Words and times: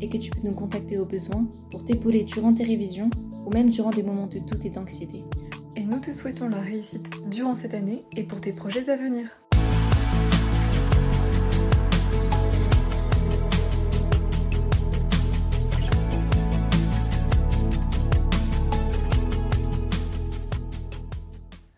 et 0.00 0.08
que 0.08 0.18
tu 0.18 0.30
peux 0.30 0.46
nous 0.46 0.54
contacter 0.54 0.98
au 0.98 1.04
besoin 1.04 1.48
pour 1.70 1.84
t'épauler 1.84 2.24
durant 2.24 2.52
tes 2.52 2.64
révisions 2.64 3.10
ou 3.44 3.50
même 3.50 3.70
durant 3.70 3.90
des 3.90 4.02
moments 4.02 4.26
de 4.26 4.38
doute 4.38 4.64
et 4.64 4.70
d'anxiété. 4.70 5.22
Et 5.76 5.84
nous 5.84 6.00
te 6.00 6.12
souhaitons 6.12 6.48
la 6.48 6.60
réussite 6.60 7.10
durant 7.30 7.54
cette 7.54 7.74
année 7.74 8.04
et 8.16 8.22
pour 8.22 8.40
tes 8.40 8.52
projets 8.52 8.88
à 8.88 8.96
venir. 8.96 9.28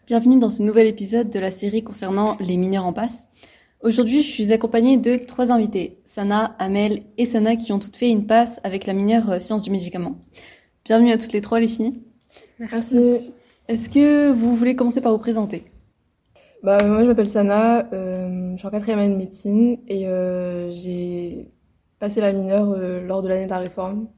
Bienvenue 0.08 0.38
dans 0.38 0.48
ce 0.48 0.62
nouvel 0.62 0.86
épisode 0.86 1.28
de 1.28 1.38
la 1.38 1.50
série 1.50 1.84
concernant 1.84 2.38
les 2.40 2.56
mineurs 2.56 2.86
en 2.86 2.94
passe. 2.94 3.27
Aujourd'hui, 3.80 4.22
je 4.22 4.28
suis 4.28 4.52
accompagnée 4.52 4.96
de 4.96 5.16
trois 5.18 5.52
invités, 5.52 5.98
Sana, 6.04 6.56
Amel 6.58 7.02
et 7.16 7.26
Sana, 7.26 7.54
qui 7.54 7.72
ont 7.72 7.78
toutes 7.78 7.94
fait 7.94 8.10
une 8.10 8.26
passe 8.26 8.58
avec 8.64 8.86
la 8.86 8.92
mineure 8.92 9.30
euh, 9.30 9.38
sciences 9.38 9.62
du 9.62 9.70
médicament. 9.70 10.18
Bienvenue 10.84 11.12
à 11.12 11.16
toutes 11.16 11.32
les 11.32 11.40
trois, 11.40 11.60
les 11.60 11.68
filles. 11.68 12.02
Merci. 12.58 13.30
Est-ce 13.68 13.88
que 13.88 14.32
vous 14.32 14.56
voulez 14.56 14.74
commencer 14.74 15.00
par 15.00 15.12
vous 15.12 15.18
présenter? 15.18 15.62
Bah, 16.64 16.78
moi, 16.84 17.04
je 17.04 17.06
m'appelle 17.06 17.28
Sana, 17.28 17.88
euh, 17.92 18.52
je 18.54 18.58
suis 18.58 18.66
en 18.66 18.70
quatrième 18.70 18.98
année 18.98 19.12
de 19.12 19.18
médecine 19.18 19.78
et 19.86 20.08
euh, 20.08 20.72
j'ai 20.72 21.46
passé 22.00 22.20
la 22.20 22.32
mineure 22.32 22.72
euh, 22.72 23.06
lors 23.06 23.22
de 23.22 23.28
l'année 23.28 23.44
de 23.44 23.50
la 23.50 23.58
réforme. 23.58 24.08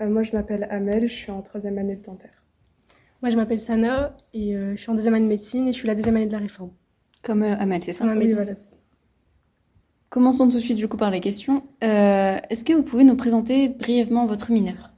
Euh, 0.00 0.08
moi, 0.08 0.22
je 0.22 0.30
m'appelle 0.30 0.68
Amel, 0.70 1.08
je 1.08 1.14
suis 1.14 1.32
en 1.32 1.42
troisième 1.42 1.78
année 1.78 1.96
de 1.96 2.04
dentaire. 2.04 2.44
Moi, 3.22 3.30
je 3.30 3.36
m'appelle 3.36 3.58
Sana 3.58 4.16
et 4.32 4.54
euh, 4.54 4.76
je 4.76 4.80
suis 4.80 4.90
en 4.90 4.94
deuxième 4.94 5.14
année 5.14 5.24
de 5.24 5.30
médecine 5.30 5.66
et 5.66 5.72
je 5.72 5.78
suis 5.78 5.88
la 5.88 5.96
deuxième 5.96 6.14
année 6.14 6.26
de 6.26 6.32
la 6.32 6.38
réforme. 6.38 6.70
Comme 7.22 7.42
euh, 7.42 7.56
Amel, 7.58 7.82
c'est 7.82 7.92
ça? 7.92 8.04
Oui, 8.04 8.16
oui, 8.16 8.32
voilà. 8.32 8.52
Commençons 10.14 10.48
tout 10.48 10.54
de 10.58 10.60
suite 10.60 10.76
du 10.76 10.86
coup 10.86 10.96
par 10.96 11.10
les 11.10 11.18
questions. 11.18 11.64
Euh, 11.82 12.38
Est-ce 12.48 12.64
que 12.64 12.72
vous 12.72 12.84
pouvez 12.84 13.02
nous 13.02 13.16
présenter 13.16 13.68
brièvement 13.68 14.26
votre 14.26 14.52
mineur 14.52 14.92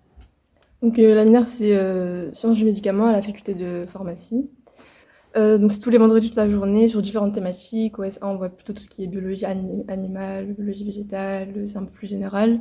Donc, 0.83 0.99
euh, 0.99 1.15
la 1.15 1.25
mineure, 1.25 1.49
c'est 1.49 1.75
euh, 1.75 2.31
sciences 2.35 2.57
du 2.57 2.67
médicament 2.67 3.07
à 3.07 3.13
la 3.13 3.23
faculté 3.23 3.55
de 3.55 3.87
pharmacie. 3.91 4.51
Euh, 5.39 5.57
donc, 5.57 5.73
c'est 5.73 5.79
tous 5.79 5.89
les 5.89 5.97
vendredis 5.97 6.29
toute 6.29 6.37
la 6.37 6.51
journée 6.51 6.89
sur 6.89 7.01
différentes 7.01 7.33
thématiques. 7.33 7.99
Au 7.99 8.05
S1, 8.05 8.19
on 8.25 8.37
voit 8.37 8.51
plutôt 8.51 8.75
tout 8.75 8.83
ce 8.83 8.91
qui 8.91 9.05
est 9.05 9.07
biologie 9.07 9.47
ani- 9.47 9.87
animale, 9.89 10.53
biologie 10.53 10.85
végétale, 10.85 11.65
c'est 11.67 11.79
un 11.79 11.85
peu 11.85 11.93
plus 11.93 12.09
général. 12.09 12.61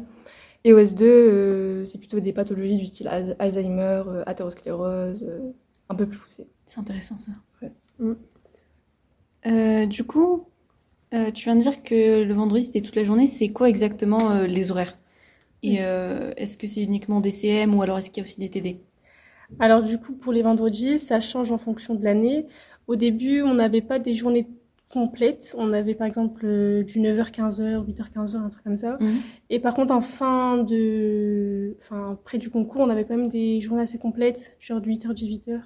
Et 0.63 0.71
au 0.71 0.79
S2, 0.79 1.03
euh, 1.03 1.83
c'est 1.83 1.97
plutôt 1.97 2.21
des 2.21 2.31
pathologies 2.31 2.77
du 2.77 2.85
style 2.85 3.09
Al- 3.09 3.35
Alzheimer, 3.37 4.03
euh, 4.07 4.23
athérosclérose, 4.27 5.25
euh, 5.27 5.51
un 5.89 5.95
peu 5.95 6.05
plus 6.05 6.19
poussé. 6.19 6.47
C'est 6.67 6.79
intéressant 6.79 7.17
ça. 7.17 7.31
Ouais. 7.61 7.73
Mm. 7.99 8.13
Euh, 9.47 9.85
du 9.87 10.05
coup, 10.05 10.47
euh, 11.15 11.31
tu 11.31 11.45
viens 11.45 11.55
de 11.55 11.61
dire 11.61 11.81
que 11.81 12.23
le 12.23 12.33
vendredi 12.33 12.65
c'était 12.65 12.81
toute 12.81 12.95
la 12.95 13.03
journée. 13.03 13.25
C'est 13.27 13.49
quoi 13.49 13.69
exactement 13.69 14.31
euh, 14.31 14.47
les 14.47 14.71
horaires? 14.71 14.97
Et 15.63 15.77
euh, 15.79 16.31
est-ce 16.37 16.57
que 16.57 16.67
c'est 16.67 16.81
uniquement 16.83 17.21
des 17.21 17.31
CM 17.31 17.73
ou 17.73 17.81
alors 17.81 17.97
est-ce 17.97 18.11
qu'il 18.11 18.21
y 18.21 18.25
a 18.25 18.27
aussi 18.27 18.39
des 18.39 18.49
TD 18.49 18.81
Alors 19.59 19.81
du 19.81 19.97
coup, 19.97 20.13
pour 20.13 20.33
les 20.33 20.43
vendredis, 20.43 20.99
ça 20.99 21.21
change 21.21 21.51
en 21.51 21.57
fonction 21.57 21.95
de 21.95 22.03
l'année. 22.03 22.45
Au 22.87 22.95
début, 22.95 23.41
on 23.41 23.55
n'avait 23.55 23.81
pas 23.81 23.97
des 23.97 24.13
journées 24.13 24.47
complètes. 24.89 25.55
On 25.57 25.73
avait 25.73 25.95
par 25.95 26.05
exemple 26.05 26.45
du 26.85 26.99
9h 26.99 27.31
15h, 27.31 27.83
8h 27.85 28.11
15h, 28.13 28.35
un 28.37 28.49
truc 28.49 28.63
comme 28.63 28.77
ça. 28.77 28.97
Mhm. 28.99 29.21
Et 29.49 29.59
par 29.59 29.73
contre, 29.73 29.93
en 29.93 30.01
fin 30.01 30.57
de, 30.57 31.77
enfin 31.79 32.19
près 32.25 32.37
du 32.37 32.49
concours, 32.49 32.81
on 32.81 32.89
avait 32.89 33.05
quand 33.05 33.17
même 33.17 33.29
des 33.29 33.61
journées 33.61 33.83
assez 33.83 33.97
complètes, 33.97 34.55
genre 34.59 34.81
du 34.81 34.91
8h 34.91 35.13
18h, 35.13 35.61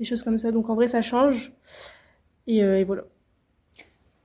des 0.00 0.04
choses 0.04 0.22
comme 0.22 0.38
ça. 0.38 0.50
Donc 0.50 0.70
en 0.70 0.74
vrai, 0.74 0.88
ça 0.88 1.02
change. 1.02 1.52
Et, 2.46 2.58
et 2.58 2.84
voilà. 2.84 3.04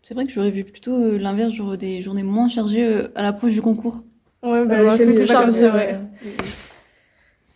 C'est 0.09 0.15
vrai 0.15 0.25
que 0.25 0.31
j'aurais 0.31 0.49
vu 0.49 0.63
plutôt 0.63 0.95
euh, 0.95 1.19
l'inverse, 1.19 1.53
genre 1.53 1.77
des 1.77 2.01
journées 2.01 2.23
moins 2.23 2.47
chargées 2.47 2.83
euh, 2.83 3.09
à 3.13 3.21
l'approche 3.21 3.53
du 3.53 3.61
concours. 3.61 4.01
Ouais, 4.41 4.65
bah, 4.65 4.83
bah, 4.83 4.97
c'est 4.97 5.13
c'est 5.13 5.27
pas 5.27 5.35
ça, 5.35 5.51
ça, 5.51 5.75
ouais. 5.75 5.99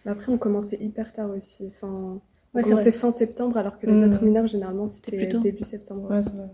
Mais 0.06 0.12
après, 0.12 0.32
on 0.32 0.38
commençait 0.38 0.78
hyper 0.80 1.12
tard 1.14 1.32
aussi. 1.32 1.66
Enfin, 1.66 1.88
on 1.88 2.22
Ouais, 2.56 2.62
c'est 2.62 2.70
commençait 2.70 2.92
vrai. 2.92 3.00
fin 3.00 3.12
septembre, 3.12 3.58
alors 3.58 3.80
que 3.80 3.88
les 3.88 3.94
Mm. 3.94 4.14
autres 4.14 4.24
mineurs, 4.24 4.46
généralement, 4.46 4.88
c'était 4.88 5.26
début 5.26 5.66
septembre. 5.66 6.12
Ouais, 6.12 6.22
c'est 6.22 6.30
vrai. 6.30 6.50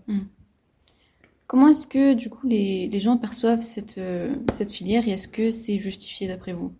Comment 1.46 1.68
est-ce 1.68 1.86
que 1.86 2.14
du 2.14 2.30
coup 2.30 2.46
les, 2.48 2.88
les 2.88 3.00
gens 3.00 3.18
perçoivent 3.18 3.60
cette, 3.60 3.98
euh, 3.98 4.34
cette 4.54 4.72
filière 4.72 5.06
et 5.06 5.10
est-ce 5.10 5.28
que 5.28 5.50
c'est 5.50 5.78
justifié 5.80 6.28
d'après 6.28 6.54
vous? 6.54 6.72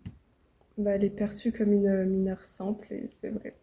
Bah, 0.79 0.91
elle 0.95 1.03
est 1.03 1.09
perçue 1.11 1.51
comme 1.51 1.73
une 1.73 1.87
euh, 1.87 2.05
mineure 2.05 2.43
simple, 2.43 2.87
et 2.91 3.07
c'est 3.19 3.29
vrai. 3.29 3.53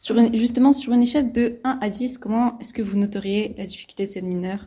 Sur 0.00 0.16
une, 0.18 0.34
Justement, 0.34 0.72
sur 0.72 0.92
une 0.94 1.02
échelle 1.02 1.30
de 1.30 1.58
1 1.62 1.78
à 1.80 1.90
10, 1.90 2.16
comment 2.18 2.58
est-ce 2.58 2.72
que 2.72 2.80
vous 2.82 2.96
noteriez 2.98 3.54
la 3.58 3.66
difficulté 3.66 4.06
de 4.06 4.10
cette 4.10 4.24
mineure? 4.24 4.66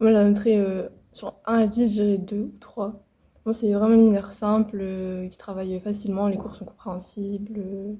Moi, 0.00 0.10
je 0.10 0.14
la 0.14 0.24
mettrais 0.24 0.56
euh, 0.56 0.88
sur 1.12 1.34
1 1.46 1.58
à 1.58 1.66
10, 1.66 1.88
je 1.88 1.92
dirais 2.02 2.18
2 2.18 2.36
ou 2.36 2.54
3. 2.58 3.04
Moi, 3.44 3.52
c'est 3.54 3.70
vraiment 3.72 3.94
une 3.94 4.06
mineure 4.06 4.32
simple, 4.32 4.78
euh, 4.80 5.28
qui 5.28 5.36
travaille 5.36 5.78
facilement, 5.80 6.26
les 6.26 6.36
cours 6.38 6.56
sont 6.56 6.64
compréhensibles. 6.64 7.54
euh. 7.58 7.92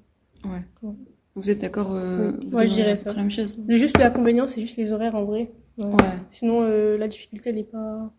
Vous 1.35 1.51
êtes 1.51 1.59
d'accord 1.61 1.93
euh, 1.95 2.33
Oui. 2.41 2.47
vous 2.51 2.57
Ouais, 2.57 2.67
je 2.67 2.75
dirais 2.75 2.97
ça. 2.97 3.11
la 3.11 3.17
même 3.17 3.31
chose 3.31 3.57
Juste 3.69 3.99
l'inconvénient, 3.99 4.47
c'est 4.49 4.61
juste 4.61 4.77
les 4.77 4.93
horaires 4.93 5.15
en 5.15 5.25
vrai. 5.25 5.51
Ouais. 5.79 5.85
Ouais, 5.87 6.19
Sinon, 6.31 6.63
euh, 6.63 6.97
la 6.99 7.07
difficulté, 7.09 7.51
elle 7.51 7.59
est 7.59 7.65
pas. 7.71 8.11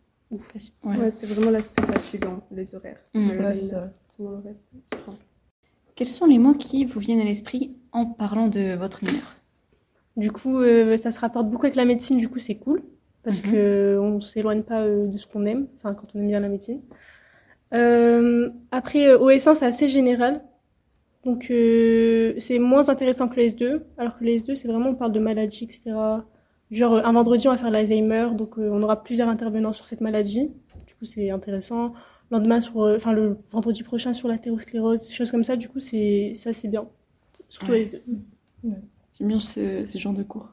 facile. 0.54 0.74
Ouais. 0.84 0.98
Ouais, 0.98 1.12
c'est 1.12 1.26
vraiment 1.28 1.52
l'aspect 1.52 1.86
fatigant, 1.86 2.42
les 2.52 2.76
horaires. 2.76 3.00
Mm. 3.14 3.30
Ouais, 3.30 3.54
c'est 3.54 3.62
mineure. 3.64 3.70
ça. 3.70 3.94
Sinon, 4.08 4.30
le 4.32 4.38
reste, 4.38 4.70
c'est 4.92 5.00
simple. 5.06 5.18
Quels 5.96 6.08
sont 6.08 6.26
les 6.26 6.40
mots 6.40 6.56
qui 6.56 6.86
vous 6.86 7.00
viennent 7.00 7.20
à 7.20 7.26
l'esprit 7.26 7.76
en 7.94 8.06
parlant 8.06 8.48
de 8.48 8.76
votre 8.76 9.04
mineur 9.04 9.36
Du 10.18 10.32
coup, 10.32 10.60
euh, 10.60 10.98
ça 10.98 11.12
se 11.12 11.20
rapporte 11.20 11.50
beaucoup 11.50 11.66
avec 11.66 11.76
la 11.76 11.86
médecine, 11.86 12.18
du 12.18 12.30
coup, 12.30 12.40
c'est 12.40 12.56
cool. 12.56 12.84
Parce 13.24 13.42
Mhm. 13.44 13.52
que 13.52 13.98
on 14.02 14.20
s'éloigne 14.22 14.64
pas 14.64 14.82
euh, 14.82 15.08
de 15.08 15.18
ce 15.18 15.26
qu'on 15.28 15.46
aime, 15.46 15.68
enfin, 15.78 15.94
quand 15.94 16.08
on 16.16 16.20
aime 16.20 16.28
bien 16.28 16.40
la 16.42 16.50
médecine. 16.50 16.82
Euh, 17.74 18.50
après, 18.72 19.14
au 19.16 19.30
S1, 19.30 19.56
c'est 19.56 19.66
assez 19.66 19.88
général. 19.88 20.42
Donc, 21.26 21.46
c'est 21.50 22.60
moins 22.60 22.90
intéressant 22.90 23.28
que 23.30 23.38
le 23.38 23.44
S2. 23.48 23.82
Alors 23.98 24.18
que 24.18 24.24
le 24.26 24.32
S2, 24.32 24.56
c'est 24.56 24.68
vraiment, 24.68 24.90
on 24.90 24.96
parle 24.96 25.14
de 25.14 25.20
maladies, 25.22 25.64
etc. 25.66 25.96
Genre, 26.70 26.96
un 27.06 27.14
vendredi, 27.14 27.48
on 27.48 27.52
va 27.52 27.58
faire 27.58 27.72
l'Alzheimer. 27.72 28.30
Donc, 28.34 28.58
euh, 28.60 28.70
on 28.72 28.82
aura 28.84 29.04
plusieurs 29.04 29.30
intervenants 29.30 29.74
sur 29.74 29.88
cette 29.88 30.02
maladie. 30.02 30.52
Du 30.86 30.96
coup, 30.96 31.06
c'est 31.06 31.30
intéressant. 31.30 31.94
Le 32.30 32.38
lendemain, 32.38 32.60
sur, 32.60 32.84
euh, 32.84 32.98
enfin, 32.98 33.14
le 33.14 33.38
vendredi 33.52 33.84
prochain, 33.84 34.12
sur 34.14 34.28
l'athérosclérose, 34.28 35.08
des 35.08 35.14
choses 35.14 35.32
comme 35.32 35.44
ça. 35.46 35.56
Du 35.56 35.70
coup, 35.70 35.80
c'est 35.80 36.34
ça, 36.36 36.52
c'est 36.54 36.68
bien. 36.68 36.86
Surtout 37.54 37.72
Ouais. 37.72 37.84
S2. 37.84 38.00
J'aime 39.20 39.28
bien 39.28 39.40
ce, 39.40 39.86
ce 39.86 39.98
genre 40.00 40.14
de 40.14 40.24
cours. 40.24 40.50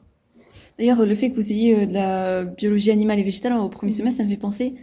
D'ailleurs, 0.77 1.03
le 1.05 1.15
fait 1.15 1.29
que 1.31 1.35
vous 1.35 1.51
ayez 1.51 1.75
euh, 1.75 1.85
de 1.87 1.93
la 1.93 2.43
biologie 2.45 2.91
animale 2.91 3.19
et 3.19 3.23
végétale 3.23 3.53
au 3.53 3.69
premier 3.69 3.91
semestre, 3.91 4.17
ça 4.19 4.23
me 4.23 4.29
fait 4.29 4.37
penser 4.37 4.75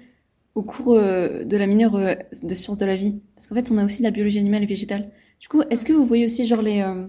au 0.55 0.63
cours 0.63 0.95
euh, 0.95 1.45
de 1.45 1.57
la 1.57 1.67
mineure 1.67 1.95
euh, 1.97 2.15
de 2.43 2.55
sciences 2.55 2.79
de 2.79 2.87
la 2.87 2.97
vie. 2.97 3.21
Parce 3.37 3.47
qu'en 3.47 3.55
fait, 3.55 3.71
on 3.71 3.79
a 3.79 3.85
aussi 3.85 3.99
de 4.03 4.05
la 4.05 4.11
biologie 4.11 4.39
animale 4.41 4.63
et 4.65 4.67
végétale. 4.67 5.11
Du 5.41 5.47
coup, 5.49 5.63
est-ce 5.71 5.85
que 5.85 5.93
vous 5.93 6.05
voyez 6.07 6.25
aussi 6.25 6.47
genre 6.47 6.63
les... 6.63 6.81
euh, 6.81 7.07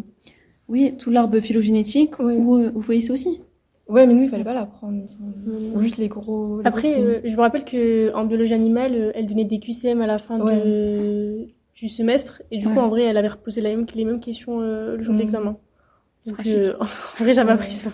oui, 0.68 0.94
tout 1.00 1.10
l'arbre 1.10 1.40
phylogénétique 1.40 2.20
Oui. 2.20 2.36
euh, 2.36 2.70
vous 2.70 2.82
voyez 2.82 3.02
ça 3.02 3.14
aussi? 3.14 3.42
Ouais, 3.88 4.06
mais 4.06 4.14
nous, 4.14 4.22
il 4.24 4.30
fallait 4.30 4.44
pas 4.44 4.54
l'apprendre. 4.54 5.04
Ou 5.74 5.82
Juste 5.82 5.98
les 5.98 6.08
gros. 6.10 6.60
les 6.62 6.68
Après, 6.68 6.94
gros 6.94 7.02
euh, 7.04 7.22
je 7.24 7.36
me 7.36 7.42
rappelle 7.42 7.66
que 7.66 8.14
en 8.14 8.26
biologie 8.26 8.54
animale, 8.54 9.12
elle 9.16 9.26
donnait 9.26 9.46
des 9.46 9.60
QCM 9.60 10.02
à 10.02 10.06
la 10.08 10.20
fin 10.20 10.38
de- 10.38 11.48
du 11.80 11.90
semestre. 11.90 12.42
Et 12.52 12.58
du 12.58 12.68
Ouais. 12.68 12.74
coup, 12.74 12.80
en 12.80 12.90
vrai, 12.90 13.04
elle 13.04 13.18
avait 13.18 13.28
reposé 13.30 13.62
la 13.62 13.70
même, 13.70 13.86
les 13.96 14.06
mêmes 14.06 14.20
questions 14.20 14.60
euh, 14.62 14.98
le 14.98 15.04
jour 15.04 15.14
de 15.14 15.18
Mhm. 15.18 15.22
l'examen. 15.22 15.58
Donc, 16.28 16.46
euh, 16.46 16.74
en 16.82 17.24
vrai, 17.24 17.34
j'avais 17.34 17.52
appris 17.52 17.72
ça. 17.74 17.90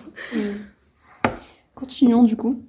Continuons 1.74 2.24
du 2.24 2.36
coup. 2.36 2.62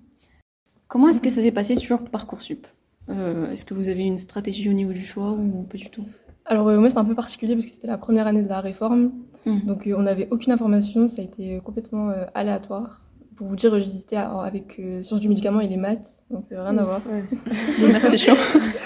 Comment 0.88 1.10
est-ce 1.10 1.22
que 1.22 1.30
ça 1.30 1.42
s'est 1.42 1.52
passé 1.52 1.76
sur 1.76 2.04
Parcoursup? 2.06 2.68
Euh, 3.10 3.52
Est-ce 3.52 3.66
que 3.66 3.74
vous 3.74 3.90
avez 3.90 4.04
une 4.04 4.18
stratégie 4.18 4.70
au 4.70 4.74
niveau 4.74 4.94
du 4.94 5.04
choix 5.06 5.32
ou 5.32 5.64
pas 5.70 5.78
du 5.78 5.90
tout? 5.90 6.06
Alors, 6.46 6.68
euh, 6.70 6.78
moi, 6.80 6.90
c'est 6.90 6.98
un 6.98 7.06
peu 7.06 7.16
particulier 7.16 7.56
parce 7.56 7.66
que 7.68 7.74
c'était 7.74 7.88
la 7.88 7.98
première 7.98 8.28
année 8.28 8.42
de 8.44 8.48
la 8.50 8.62
réforme. 8.62 9.12
Mhm. 9.46 9.62
Donc, 9.66 9.88
euh, 9.88 9.96
on 9.98 10.04
n'avait 10.04 10.28
aucune 10.32 10.52
information. 10.54 11.08
Ça 11.08 11.22
a 11.22 11.26
été 11.26 11.60
complètement 11.64 12.10
euh, 12.10 12.26
aléatoire. 12.36 13.02
Pour 13.36 13.48
vous 13.48 13.56
dire, 13.56 13.78
j'hésitais 13.80 14.16
avec 14.18 14.76
euh, 14.80 15.04
sciences 15.04 15.20
du 15.22 15.30
médicament 15.30 15.60
et 15.62 15.68
les 15.68 15.78
maths. 15.78 16.24
Donc, 16.30 16.46
euh, 16.52 16.64
rien 16.64 16.78
à 16.78 16.84
voir. 16.84 17.02
Les 17.80 17.92
maths, 17.92 18.10
c'est 18.10 18.18
chiant. 18.18 18.36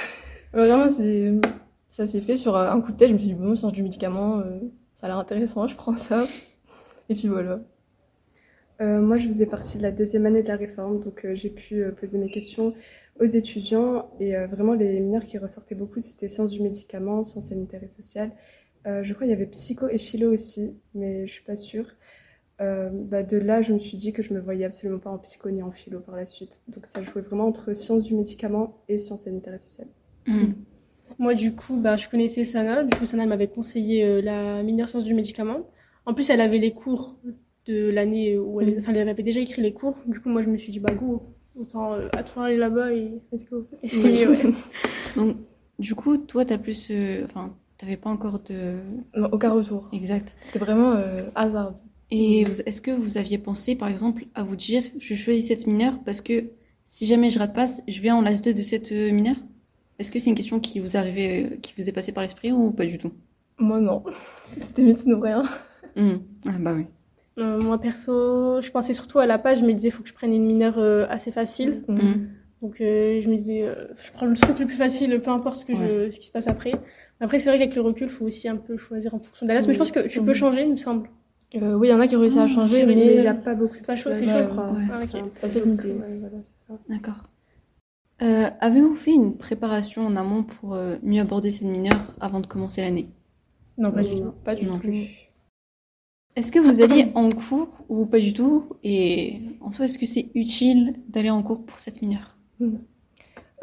Vraiment, 0.54 0.90
c'est, 0.90 1.34
ça 1.92 2.08
s'est 2.08 2.22
fait 2.22 2.38
sur 2.38 2.56
euh, 2.56 2.70
un 2.72 2.80
coup 2.82 2.94
de 2.94 2.98
tête. 2.98 3.10
Je 3.10 3.14
me 3.14 3.20
suis 3.20 3.28
dit, 3.28 3.34
bon, 3.34 3.56
sciences 3.56 3.74
du 3.74 3.84
médicament, 3.84 4.40
euh, 4.40 4.60
ça 4.96 5.08
a 5.08 5.10
l'air 5.10 5.18
intéressant, 5.18 5.68
je 5.68 5.76
prends 5.76 5.98
ça. 5.98 6.26
Et 7.10 7.16
puis 7.16 7.28
voilà. 7.28 7.60
Euh, 8.80 9.02
moi, 9.02 9.18
je 9.18 9.28
faisais 9.28 9.46
partie 9.46 9.78
de 9.78 9.84
la 9.84 9.92
deuxième 9.92 10.26
année 10.26 10.42
de 10.42 10.48
la 10.48 10.56
réforme, 10.56 11.02
donc 11.02 11.26
euh, 11.26 11.36
j'ai 11.36 11.50
pu 11.50 11.84
euh, 11.84 11.92
poser 11.92 12.18
mes 12.18 12.32
questions 12.32 12.74
aux 13.20 13.26
étudiants. 13.26 14.10
Et 14.22 14.38
euh, 14.38 14.48
vraiment, 14.48 14.74
les 14.74 15.02
mineurs 15.02 15.26
qui 15.26 15.38
ressortaient 15.38 15.76
beaucoup, 15.76 16.00
c'était 16.00 16.30
sciences 16.30 16.52
du 16.52 16.62
médicament, 16.62 17.24
sciences 17.24 17.50
sanitaires 17.50 17.84
et 17.84 17.90
sociales. 17.90 18.32
Euh, 18.88 19.04
je 19.04 19.14
crois 19.14 19.28
qu'il 19.28 19.32
y 19.32 19.36
avait 19.36 19.46
psycho 19.48 19.90
et 19.90 19.98
philo 19.98 20.34
aussi, 20.34 20.74
mais 20.96 21.28
je 21.28 21.34
suis 21.34 21.44
pas 21.44 21.58
sûre. 21.58 21.88
Euh, 22.62 22.90
bah, 22.90 23.22
de 23.22 23.38
là, 23.38 23.62
je 23.62 23.74
me 23.74 23.80
suis 23.80 23.98
dit 23.98 24.14
que 24.14 24.24
je 24.24 24.34
me 24.34 24.40
voyais 24.40 24.64
absolument 24.64 25.00
pas 25.00 25.10
en 25.10 25.18
psycho 25.18 25.52
ni 25.52 25.62
en 25.62 25.72
philo 25.72 26.00
par 26.00 26.16
la 26.16 26.26
suite. 26.26 26.62
Donc 26.70 26.86
ça 26.86 27.04
jouait 27.04 27.22
vraiment 27.22 27.48
entre 27.48 27.74
sciences 27.74 28.06
du 28.06 28.16
médicament 28.16 28.82
et 28.88 28.98
sciences 28.98 29.24
sanitaires 29.24 29.56
et 29.56 29.60
sociales. 29.60 29.90
Mm. 30.26 30.54
Moi, 31.20 31.34
du 31.34 31.54
coup, 31.56 31.76
bah, 31.78 31.98
je 31.98 32.08
connaissais 32.10 32.44
Sana. 32.46 32.84
Du 32.84 32.98
coup, 32.98 33.06
Sana 33.06 33.26
m'avait 33.26 33.48
conseillé 33.48 34.04
euh, 34.04 34.22
la 34.22 34.64
mineure 34.64 34.90
sciences 34.90 35.04
du 35.04 35.14
médicament. 35.14 35.70
En 36.06 36.14
plus, 36.14 36.30
elle 36.30 36.42
avait 36.42 36.58
les 36.58 36.72
cours 36.74 37.16
de 37.68 37.90
l'année 37.90 38.38
où 38.38 38.60
elle, 38.62 38.76
enfin, 38.80 38.94
elle 38.94 39.08
avait 39.10 39.24
déjà 39.24 39.40
écrit 39.40 39.62
les 39.62 39.74
cours. 39.74 39.96
Du 40.08 40.20
coup, 40.20 40.30
moi, 40.30 40.42
je 40.42 40.50
me 40.50 40.58
suis 40.58 40.72
dit, 40.72 40.80
bah, 40.80 40.94
go, 40.94 41.22
autant 41.56 41.94
euh, 41.94 42.08
à 42.18 42.24
toi 42.24 42.46
aller 42.46 42.58
là-bas 42.58 42.92
et 42.94 43.12
let's 43.32 43.46
go. 43.50 43.68
Ouais. 43.84 44.38
Donc, 45.16 45.38
du 45.80 45.96
coup, 45.96 46.18
toi, 46.18 46.46
t'as 46.46 46.58
plus. 46.58 46.88
euh, 46.92 47.24
Enfin, 47.26 47.54
t'avais 47.78 47.98
pas 47.98 48.10
encore 48.10 48.40
de. 48.40 48.78
Non, 49.16 49.30
aucun 49.32 49.52
retour. 49.52 49.90
Exact. 49.94 50.36
C'était 50.42 50.60
vraiment 50.60 50.94
euh, 50.94 51.24
hasard. 51.36 51.76
Et 52.10 52.42
est-ce 52.42 52.82
que 52.82 52.92
vous 52.92 53.18
aviez 53.18 53.38
pensé, 53.38 53.76
par 53.76 53.88
exemple, 53.88 54.26
à 54.36 54.44
vous 54.44 54.56
dire, 54.58 54.84
je 55.00 55.16
choisis 55.16 55.48
cette 55.48 55.66
mineure 55.66 55.98
parce 56.04 56.20
que 56.22 56.50
si 56.86 57.06
jamais 57.06 57.30
je 57.30 57.40
rate 57.40 57.54
pas, 57.56 57.66
je 57.88 58.02
viens 58.02 58.16
en 58.18 58.22
LAS 58.22 58.42
2 58.42 58.54
de 58.54 58.62
cette 58.62 58.92
mineure? 58.92 59.38
Est-ce 60.02 60.10
que 60.10 60.18
c'est 60.18 60.32
une 60.32 60.36
question 60.36 60.60
qui 60.60 60.80
vous 60.80 60.98
arrivait, 60.98 61.44
euh, 61.44 61.56
qui 61.62 61.74
vous 61.78 61.88
est 61.88 61.92
passée 61.92 62.12
par 62.12 62.24
l'esprit 62.24 62.52
ou 62.52 62.72
pas 62.72 62.88
du 62.88 62.98
tout? 62.98 63.12
Moi, 63.60 63.80
non. 63.80 64.04
C'était 64.58 64.82
médecine 64.82 65.14
ou 65.14 65.20
rien. 65.20 65.44
Mm. 65.96 66.14
Ah 66.48 66.58
bah 66.60 66.74
oui. 66.76 66.88
Euh, 67.38 67.62
moi, 67.62 67.80
perso, 67.80 68.62
je 68.62 68.72
pensais 68.72 68.94
surtout 68.94 69.20
à 69.20 69.28
la 69.28 69.38
page. 69.38 69.60
Je 69.60 69.64
me 69.66 69.72
disais, 69.74 69.92
faut 69.92 70.02
que 70.02 70.10
je 70.10 70.14
prenne 70.16 70.34
une 70.34 70.44
mineure 70.46 70.80
euh, 70.80 71.06
assez 71.08 71.30
facile. 71.30 71.84
Mm. 71.88 72.14
Donc, 72.64 72.82
euh, 72.82 73.22
je 73.22 73.30
me 73.30 73.36
disais, 73.36 73.62
euh, 73.62 73.76
je 74.04 74.12
prends 74.12 74.26
le 74.26 74.36
truc 74.36 74.58
le 74.58 74.66
plus 74.66 74.76
facile, 74.76 75.20
peu 75.22 75.30
importe 75.30 75.58
ce, 75.58 75.66
que 75.66 75.76
je, 75.76 76.10
ce 76.10 76.20
qui 76.20 76.26
se 76.26 76.32
passe 76.32 76.48
après. 76.48 76.72
Après, 77.20 77.40
c'est 77.40 77.50
vrai 77.52 77.60
qu'avec 77.60 77.76
le 77.76 77.82
recul, 77.82 78.08
il 78.08 78.10
faut 78.10 78.26
aussi 78.26 78.50
un 78.50 78.58
peu 78.58 78.78
choisir 78.78 79.14
en 79.14 79.20
fonction 79.20 79.46
de 79.46 79.52
la. 79.54 79.62
Mais 79.62 79.74
je 79.74 79.78
pense 79.78 79.92
que 79.92 80.08
tu 80.08 80.22
peux 80.24 80.34
changer, 80.34 80.64
il 80.64 80.72
me 80.72 80.78
semble. 80.78 81.10
Euh, 81.56 81.74
oui, 81.76 81.90
il 81.90 81.92
y 81.92 81.94
en 81.94 82.00
a 82.00 82.08
qui 82.08 82.16
ont 82.16 82.22
réussi 82.22 82.40
à 82.40 82.44
Ah, 82.44 82.48
changer, 82.48 82.86
mais 82.88 83.00
il 83.00 83.20
n'y 83.22 83.28
a 83.28 83.34
pas 83.36 83.54
beaucoup 83.54 83.74
C'est 83.76 83.82
de 83.82 83.86
c'est 83.86 84.02
plages, 84.02 84.02
chaud. 84.02 84.14
je 84.16 84.48
crois. 84.48 84.72
Ouais. 84.72 84.84
Ah, 84.92 85.00
ok. 85.04 85.24
C'est 85.42 85.50
c'est 85.50 85.60
c'est. 85.60 85.64
D'accord. 86.90 87.24
Euh, 88.22 88.50
Avez-vous 88.60 88.96
fait 88.96 89.14
une 89.14 89.36
préparation 89.38 90.06
en 90.06 90.16
amont 90.16 90.44
pour 90.44 90.76
euh, 90.76 90.98
mieux 91.02 91.22
aborder 91.22 91.50
cette 91.52 91.68
mineure 91.68 92.14
avant 92.20 92.40
de 92.40 92.48
commencer 92.48 92.82
l'année? 92.82 93.10
Non, 93.78 93.92
pas 93.92 94.04
du 94.04 94.12
tout. 94.12 94.24
non. 94.24 94.34
Pas 94.44 94.56
du 94.56 94.66
Non. 94.66 94.78
tout. 94.80 94.90
Est-ce 96.36 96.52
que 96.52 96.60
vous 96.60 96.82
alliez 96.82 97.12
en 97.16 97.30
cours 97.30 97.84
ou 97.90 98.06
pas 98.06 98.20
du 98.20 98.34
tout? 98.34 98.70
Et 98.84 99.42
en 99.60 99.72
soi, 99.72 99.86
est-ce 99.86 99.98
que 99.98 100.06
c'est 100.06 100.30
utile 100.36 100.96
d'aller 101.10 101.30
en 101.30 101.42
cours 101.44 101.66
pour 101.66 101.80
cette 101.80 102.02
mineure? 102.02 102.38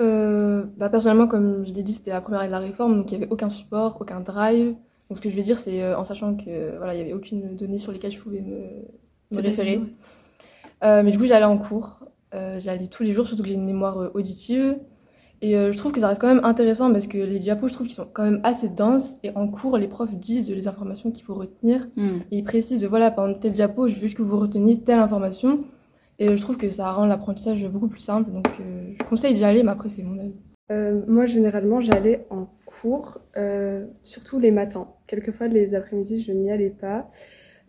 Euh, 0.01 0.65
bah, 0.77 0.91
personnellement, 0.91 1.29
comme 1.29 1.65
je 1.67 1.73
l'ai 1.73 1.83
dit, 1.83 1.93
c'était 1.95 2.11
la 2.11 2.21
première 2.21 2.41
année 2.41 2.49
de 2.49 2.53
la 2.53 2.59
réforme, 2.59 2.97
donc 2.97 3.11
il 3.11 3.17
n'y 3.19 3.23
avait 3.25 3.33
aucun 3.33 3.49
support, 3.51 3.97
aucun 4.01 4.21
drive. 4.21 4.75
Donc 5.09 5.17
ce 5.19 5.23
que 5.23 5.31
je 5.31 5.37
vais 5.37 5.43
dire, 5.43 5.59
c'est 5.59 5.83
euh, 5.83 5.99
en 5.99 6.05
sachant 6.05 6.37
que 6.37 6.77
voilà, 6.77 6.95
il 6.95 6.97
n'y 6.99 7.03
avait 7.03 7.15
aucune 7.15 7.57
donnée 7.57 7.79
sur 7.79 7.93
lesquelles 7.93 8.13
je 8.13 8.19
pouvais 8.19 8.43
me, 8.43 9.41
référer. 9.41 9.79
ouais. 9.79 9.87
Euh, 10.85 11.03
mais 11.03 11.11
du 11.11 11.19
coup, 11.19 11.27
j'allais 11.27 11.45
en 11.47 11.57
cours. 11.59 11.98
Euh, 12.35 12.59
j'allais 12.59 12.89
tous 12.89 13.03
les 13.03 13.13
jours, 13.13 13.27
surtout 13.27 13.43
que 13.43 13.49
j'ai 13.49 13.55
une 13.55 13.65
mémoire 13.65 13.99
euh, 13.99 14.11
auditive. 14.15 14.77
Et 15.41 15.57
euh, 15.57 15.73
je 15.73 15.79
trouve 15.79 15.93
que 15.93 16.01
ça 16.01 16.09
reste 16.09 16.21
quand 16.21 16.35
même 16.35 16.45
intéressant 16.45 16.93
parce 16.93 17.07
que 17.07 17.19
les 17.19 17.39
diapos, 17.39 17.69
je 17.69 17.73
trouve 17.73 17.87
qu'ils 17.87 17.95
sont 17.95 18.09
quand 18.13 18.25
même 18.25 18.41
assez 18.43 18.69
denses. 18.69 19.15
Et 19.23 19.31
en 19.31 19.47
cours, 19.49 19.79
les 19.79 19.87
profs 19.87 20.15
disent 20.15 20.51
les 20.51 20.67
informations 20.67 21.11
qu'il 21.11 21.25
faut 21.25 21.35
retenir. 21.35 21.87
Mm. 21.97 22.19
Et 22.31 22.39
ils 22.39 22.45
précisent, 22.45 22.85
voilà, 22.85 23.11
pendant 23.11 23.35
tel 23.35 23.53
diapo, 23.53 23.87
je 23.89 23.95
veux 23.95 24.01
juste 24.01 24.17
que 24.17 24.23
vous 24.23 24.39
reteniez 24.39 24.81
telle 24.81 24.99
information. 24.99 25.65
Et 26.19 26.37
je 26.37 26.43
trouve 26.43 26.57
que 26.57 26.69
ça 26.69 26.91
rend 26.91 27.07
l'apprentissage 27.07 27.65
beaucoup 27.69 27.89
plus 27.89 28.01
simple. 28.01 28.31
Donc 28.33 28.49
euh, 28.61 28.93
je 28.99 29.05
conseille 29.05 29.35
d'y 29.35 29.45
aller, 29.45 29.63
mais 29.63 29.71
après, 29.71 29.89
c'est 29.89 30.03
mon 30.03 30.19
avis. 30.19 30.35
Euh, 30.71 31.01
moi, 31.07 31.27
généralement, 31.27 31.81
j'allais 31.81 32.27
en 32.31 32.49
cours, 32.67 33.19
euh, 33.37 33.87
surtout 34.05 34.39
les 34.39 34.51
matins. 34.51 34.89
Quelquefois, 35.07 35.47
les 35.47 35.75
après-midi, 35.75 36.23
je 36.23 36.33
n'y 36.33 36.51
allais 36.51 36.71
pas. 36.71 37.11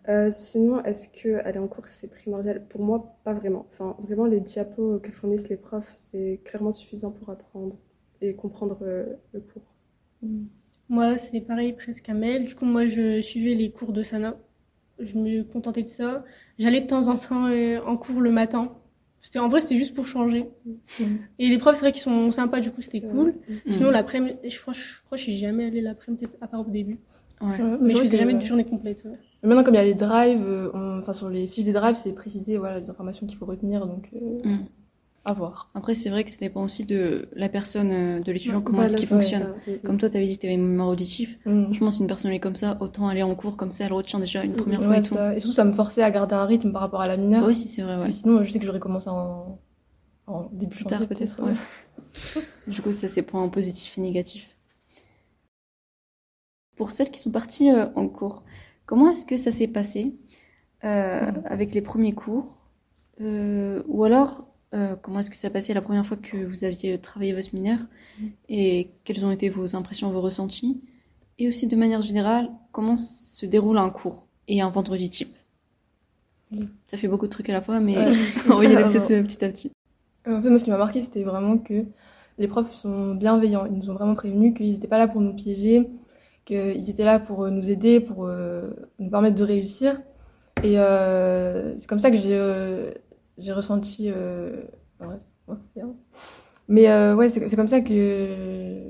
Euh, 0.07 0.31
sinon, 0.31 0.83
est-ce 0.83 1.07
que 1.09 1.43
aller 1.45 1.59
en 1.59 1.67
cours, 1.67 1.87
c'est 1.87 2.07
primordial? 2.07 2.65
Pour 2.67 2.83
moi, 2.83 3.17
pas 3.23 3.33
vraiment. 3.33 3.67
Enfin, 3.71 3.95
vraiment, 3.99 4.25
les 4.25 4.39
diapos 4.39 4.99
que 4.99 5.11
fournissent 5.11 5.49
les 5.49 5.57
profs, 5.57 5.91
c'est 5.95 6.41
clairement 6.45 6.71
suffisant 6.71 7.11
pour 7.11 7.29
apprendre 7.29 7.77
et 8.21 8.33
comprendre 8.33 8.77
euh, 8.81 9.05
le 9.33 9.41
cours. 9.41 9.63
Moi, 10.89 11.17
c'est 11.17 11.41
pareil 11.41 11.73
presque 11.73 12.09
à 12.09 12.13
Mel. 12.13 12.45
Du 12.45 12.55
coup, 12.55 12.65
moi, 12.65 12.85
je 12.85 13.21
suivais 13.21 13.55
les 13.55 13.71
cours 13.71 13.93
de 13.93 14.03
Sana. 14.03 14.37
Je 14.99 15.17
me 15.17 15.43
contentais 15.43 15.83
de 15.83 15.87
ça. 15.87 16.23
J'allais 16.57 16.81
de 16.81 16.87
temps 16.87 17.07
en 17.07 17.15
temps 17.15 17.47
euh, 17.47 17.79
en 17.85 17.95
cours 17.95 18.21
le 18.21 18.31
matin. 18.31 18.75
C'était, 19.21 19.39
en 19.39 19.49
vrai, 19.49 19.61
c'était 19.61 19.77
juste 19.77 19.93
pour 19.93 20.07
changer. 20.07 20.49
Et 21.39 21.49
les 21.49 21.57
profs, 21.57 21.75
c'est 21.75 21.81
vrai 21.81 21.91
qu'ils 21.91 22.01
sont 22.01 22.31
sympas, 22.31 22.61
du 22.61 22.71
coup, 22.71 22.81
c'était 22.81 23.01
cool. 23.01 23.35
Mm. 23.65 23.71
Sinon, 23.71 23.91
l'après-midi, 23.91 24.37
je 24.49 24.59
crois, 24.61 24.73
je 24.73 25.01
crois 25.05 25.17
que 25.17 25.23
je 25.23 25.23
suis 25.23 25.37
jamais 25.37 25.65
allée 25.65 25.81
l'après-midi, 25.81 26.25
peut-être 26.25 26.43
à 26.43 26.47
part 26.47 26.61
au 26.61 26.71
début. 26.71 26.99
Ouais. 27.41 27.57
Mais 27.81 27.89
je 27.91 27.97
faisais 28.01 28.17
jamais 28.17 28.33
de 28.33 28.41
journée 28.41 28.65
complète. 28.65 29.03
ouais. 29.05 29.11
Mais 29.43 29.49
maintenant, 29.49 29.63
comme 29.63 29.73
il 29.75 29.77
y 29.77 29.81
a 29.81 29.85
les 29.85 29.93
drives, 29.93 30.43
euh, 30.45 30.69
on- 30.73 30.99
enfin 30.99 31.13
sur 31.13 31.29
les 31.29 31.47
fiches 31.47 31.63
des 31.65 31.71
drives, 31.73 31.95
c'est 32.03 32.11
précisé 32.11 32.57
voilà, 32.57 32.79
les 32.79 32.89
informations 32.89 33.25
qu'il 33.27 33.37
faut 33.37 33.45
retenir, 33.45 33.87
donc 33.87 34.09
euh, 34.13 34.41
Mm. 34.43 34.65
à 35.23 35.31
voir. 35.33 35.69
Après, 35.75 35.93
c'est 35.93 36.09
vrai 36.09 36.25
que 36.25 36.31
ça 36.31 36.37
dépend 36.41 36.63
aussi 36.65 36.83
de 36.85 37.29
la 37.33 37.47
personne, 37.47 37.91
euh, 37.91 38.19
de 38.19 38.31
l'étudiant, 38.33 38.59
comment 38.61 38.79
Voilà, 38.79 38.89
est-ce 38.91 38.97
qu'il 38.97 39.07
fonctionne. 39.07 39.43
ça. 39.43 39.71
Mm, 39.71 39.75
mm. 39.75 39.79
Comme 39.85 39.97
toi, 39.97 40.09
tu 40.09 40.17
avais 40.17 40.25
dit 40.25 40.35
que 40.35 40.41
tu 40.41 40.47
avais 40.47 40.55
une 40.55 40.67
mémoire 40.67 40.89
auditive. 40.89 41.37
Mm. 41.45 41.63
Franchement, 41.65 41.91
si 41.91 42.01
une 42.01 42.07
personne 42.07 42.31
est 42.31 42.39
comme 42.41 42.57
ça, 42.57 42.77
autant 42.81 43.07
aller 43.07 43.23
en 43.23 43.33
cours 43.35 43.55
comme 43.55 43.71
ça, 43.71 43.85
elle 43.85 43.93
retient 43.93 44.19
déjà 44.19 44.43
une 44.43 44.55
première 44.57 44.79
fois 44.81 44.89
Ouais, 44.89 44.99
et 44.99 45.03
tout. 45.03 45.15
ça. 45.15 45.33
Et 45.35 45.39
surtout, 45.39 45.53
ça 45.55 45.63
me 45.63 45.71
forçait 45.71 46.03
à 46.03 46.11
garder 46.11 46.35
un 46.35 46.45
rythme 46.45 46.73
par 46.73 46.81
rapport 46.81 46.99
à 47.01 47.07
la 47.07 47.15
mineure. 47.15 47.45
Ouais, 47.45 47.53
si, 47.53 47.69
c'est 47.69 47.81
vrai, 47.83 47.97
ouais. 47.97 48.11
Sinon, 48.11 48.43
je 48.43 48.51
sais 48.51 48.59
que 48.59 48.65
j'aurais 48.65 48.79
commencé 48.79 49.07
en, 49.09 49.57
en 50.27 50.49
début 50.51 50.75
Plus 50.75 50.83
tard, 50.85 51.07
peut-être. 51.07 51.37
Du 52.67 52.81
coup, 52.81 52.91
ça, 52.91 53.07
c'est 53.07 53.21
points 53.21 53.47
positifs 53.49 53.97
et 53.97 54.01
négatifs. 54.01 54.49
Pour 56.79 56.91
celles 56.91 57.11
qui 57.11 57.19
sont 57.19 57.29
parties 57.29 57.69
euh, 57.69 57.87
en 57.97 58.07
cours, 58.07 58.41
comment 58.85 59.09
est-ce 59.09 59.25
que 59.25 59.35
ça 59.35 59.51
s'est 59.51 59.67
passé 59.67 60.15
euh, 60.85 61.29
avec 61.43 61.73
les 61.73 61.81
premiers 61.81 62.13
cours 62.13 62.55
Euh, 63.19 63.83
Ou 63.89 64.05
alors, 64.05 64.47
comment 65.01 65.19
est-ce 65.19 65.29
que 65.29 65.35
ça 65.35 65.49
passait 65.49 65.73
la 65.73 65.81
première 65.81 66.05
fois 66.05 66.15
que 66.15 66.37
vous 66.37 66.63
aviez 66.63 66.97
travaillé 66.97 67.33
votre 67.33 67.53
mineur 67.53 67.79
Et 68.47 68.91
quelles 69.03 69.25
ont 69.25 69.31
été 69.31 69.49
vos 69.49 69.75
impressions, 69.75 70.09
vos 70.09 70.21
ressentis 70.21 70.79
Et 71.37 71.49
aussi, 71.49 71.67
de 71.67 71.75
manière 71.75 72.01
générale, 72.01 72.49
comment 72.71 72.95
se 72.95 73.45
déroule 73.45 73.77
un 73.77 73.89
cours 73.89 74.25
et 74.47 74.61
un 74.61 74.69
vendredi 74.69 75.09
type? 75.09 75.35
Ça 76.85 76.97
fait 76.97 77.09
beaucoup 77.09 77.25
de 77.25 77.31
trucs 77.31 77.49
à 77.49 77.53
la 77.53 77.61
fois, 77.61 77.81
mais 77.81 77.97
on 78.49 78.55
va 78.55 78.63
y 78.63 78.73
aller 78.73 78.89
peut-être 78.89 79.27
petit 79.27 79.43
à 79.43 79.49
petit. 79.49 79.71
En 80.25 80.41
fait, 80.41 80.49
moi, 80.49 80.57
ce 80.57 80.63
qui 80.63 80.69
m'a 80.69 80.77
marqué, 80.77 81.01
c'était 81.01 81.23
vraiment 81.23 81.57
que 81.57 81.83
les 82.37 82.47
profs 82.47 82.71
sont 82.73 83.15
bienveillants. 83.15 83.65
Ils 83.65 83.73
nous 83.79 83.89
ont 83.89 83.95
vraiment 83.95 84.15
prévenus 84.15 84.53
qu'ils 84.55 84.71
n'étaient 84.71 84.87
pas 84.87 84.97
là 84.97 85.09
pour 85.09 85.19
nous 85.19 85.33
piéger, 85.33 85.89
qu'ils 86.49 86.89
étaient 86.89 87.05
là 87.05 87.19
pour 87.19 87.43
euh, 87.45 87.49
nous 87.51 87.69
aider, 87.69 87.99
pour 87.99 88.25
euh, 88.25 88.69
nous 88.99 89.09
permettre 89.09 89.35
de 89.37 89.43
réussir. 89.43 90.01
Et 90.63 90.77
euh, 90.79 91.77
c'est 91.77 91.87
comme 91.87 91.99
ça 91.99 92.11
que 92.11 92.17
j'ai 92.17 92.93
j'ai 93.37 93.53
ressenti. 93.53 94.11
ouais, 94.11 94.67
ouais, 95.47 95.55
bien. 95.75 95.89
Mais 96.67 96.89
euh, 96.89 97.15
ouais, 97.15 97.29
c'est 97.29 97.47
c'est 97.47 97.55
comme 97.55 97.67
ça 97.69 97.81
que. 97.81 98.83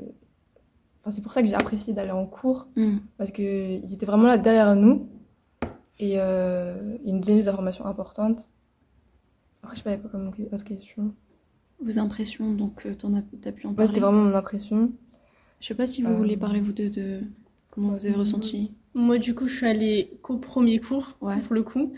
Enfin, 1.01 1.12
c'est 1.12 1.22
pour 1.22 1.34
ça 1.34 1.42
que 1.42 1.48
j'ai 1.48 1.56
apprécié 1.56 1.94
d'aller 1.94 2.12
en 2.12 2.25
cours, 2.25 2.68
Hmm. 2.75 2.98
parce 3.18 3.32
qu'ils 3.32 3.94
étaient 3.94 4.06
vraiment 4.06 4.28
là 4.28 4.38
derrière 4.38 4.75
nous 4.75 5.08
et 5.98 6.16
euh, 6.18 6.98
ils 7.06 7.13
nous 7.13 7.22
donnaient 7.22 7.42
des 7.42 7.48
informations 7.48 7.86
importantes. 7.86 8.50
Après, 9.63 9.75
je 9.75 9.82
sais 9.82 9.89
pas, 9.89 9.98
quoi 9.98 10.10
comme 10.10 10.32
autre 10.51 10.63
question? 10.66 11.13
Vos 11.82 12.00
impressions, 12.00 12.51
donc 12.54 12.86
t'en 12.98 13.13
as, 13.13 13.22
t'as 13.42 13.51
pu 13.54 13.66
en 13.68 13.70
Ouais, 13.72 13.75
parler? 13.75 13.88
c'était 13.89 14.01
vraiment 14.01 14.24
mon 14.24 14.36
impression. 14.36 14.92
Je 15.62 15.68
sais 15.68 15.75
pas 15.75 15.86
si 15.86 16.01
vous 16.04 16.12
Euh, 16.12 16.16
voulez 16.16 16.36
parler 16.38 16.60
vous 16.62 16.72
deux 16.74 16.89
de 16.89 17.22
comment 17.72 17.90
vous 17.90 18.06
avez 18.06 18.16
ressenti. 18.16 18.72
Moi, 18.94 19.18
du 19.18 19.36
coup, 19.36 19.48
je 19.48 19.56
suis 19.56 19.66
allée 19.68 20.12
qu'au 20.22 20.38
premier 20.38 20.80
cours, 20.80 21.18
Ouais. 21.22 21.40
pour 21.42 21.54
le 21.54 21.64
coup. 21.64 21.94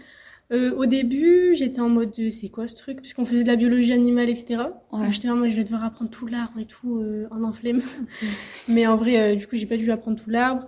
Euh, 0.52 0.76
au 0.76 0.86
début, 0.86 1.56
j'étais 1.56 1.80
en 1.80 1.88
mode 1.88 2.12
de, 2.18 2.30
c'est 2.30 2.50
quoi 2.50 2.68
ce 2.68 2.76
truc? 2.76 3.00
Puisqu'on 3.02 3.24
faisait 3.24 3.44
de 3.44 3.48
la 3.48 3.56
biologie 3.56 3.94
animale, 3.94 4.30
etc. 4.30 4.64
Ouais. 4.92 5.10
J'étais 5.10 5.30
en 5.30 5.38
mode, 5.38 5.50
je 5.50 5.56
vais 5.56 5.64
devoir 5.64 5.86
apprendre 5.86 6.12
tout 6.12 6.28
l'arbre 6.28 6.60
et 6.60 6.66
tout 6.66 6.98
euh, 6.98 7.28
en 7.32 7.44
un 7.46 7.54
flemme. 7.54 7.82
Mais 8.68 8.86
en 8.86 8.98
vrai, 8.98 9.18
euh, 9.18 9.36
du 9.36 9.48
coup, 9.48 9.56
j'ai 9.56 9.66
pas 9.66 9.78
dû 9.78 9.90
apprendre 9.92 10.22
tout 10.22 10.30
l'arbre. 10.30 10.68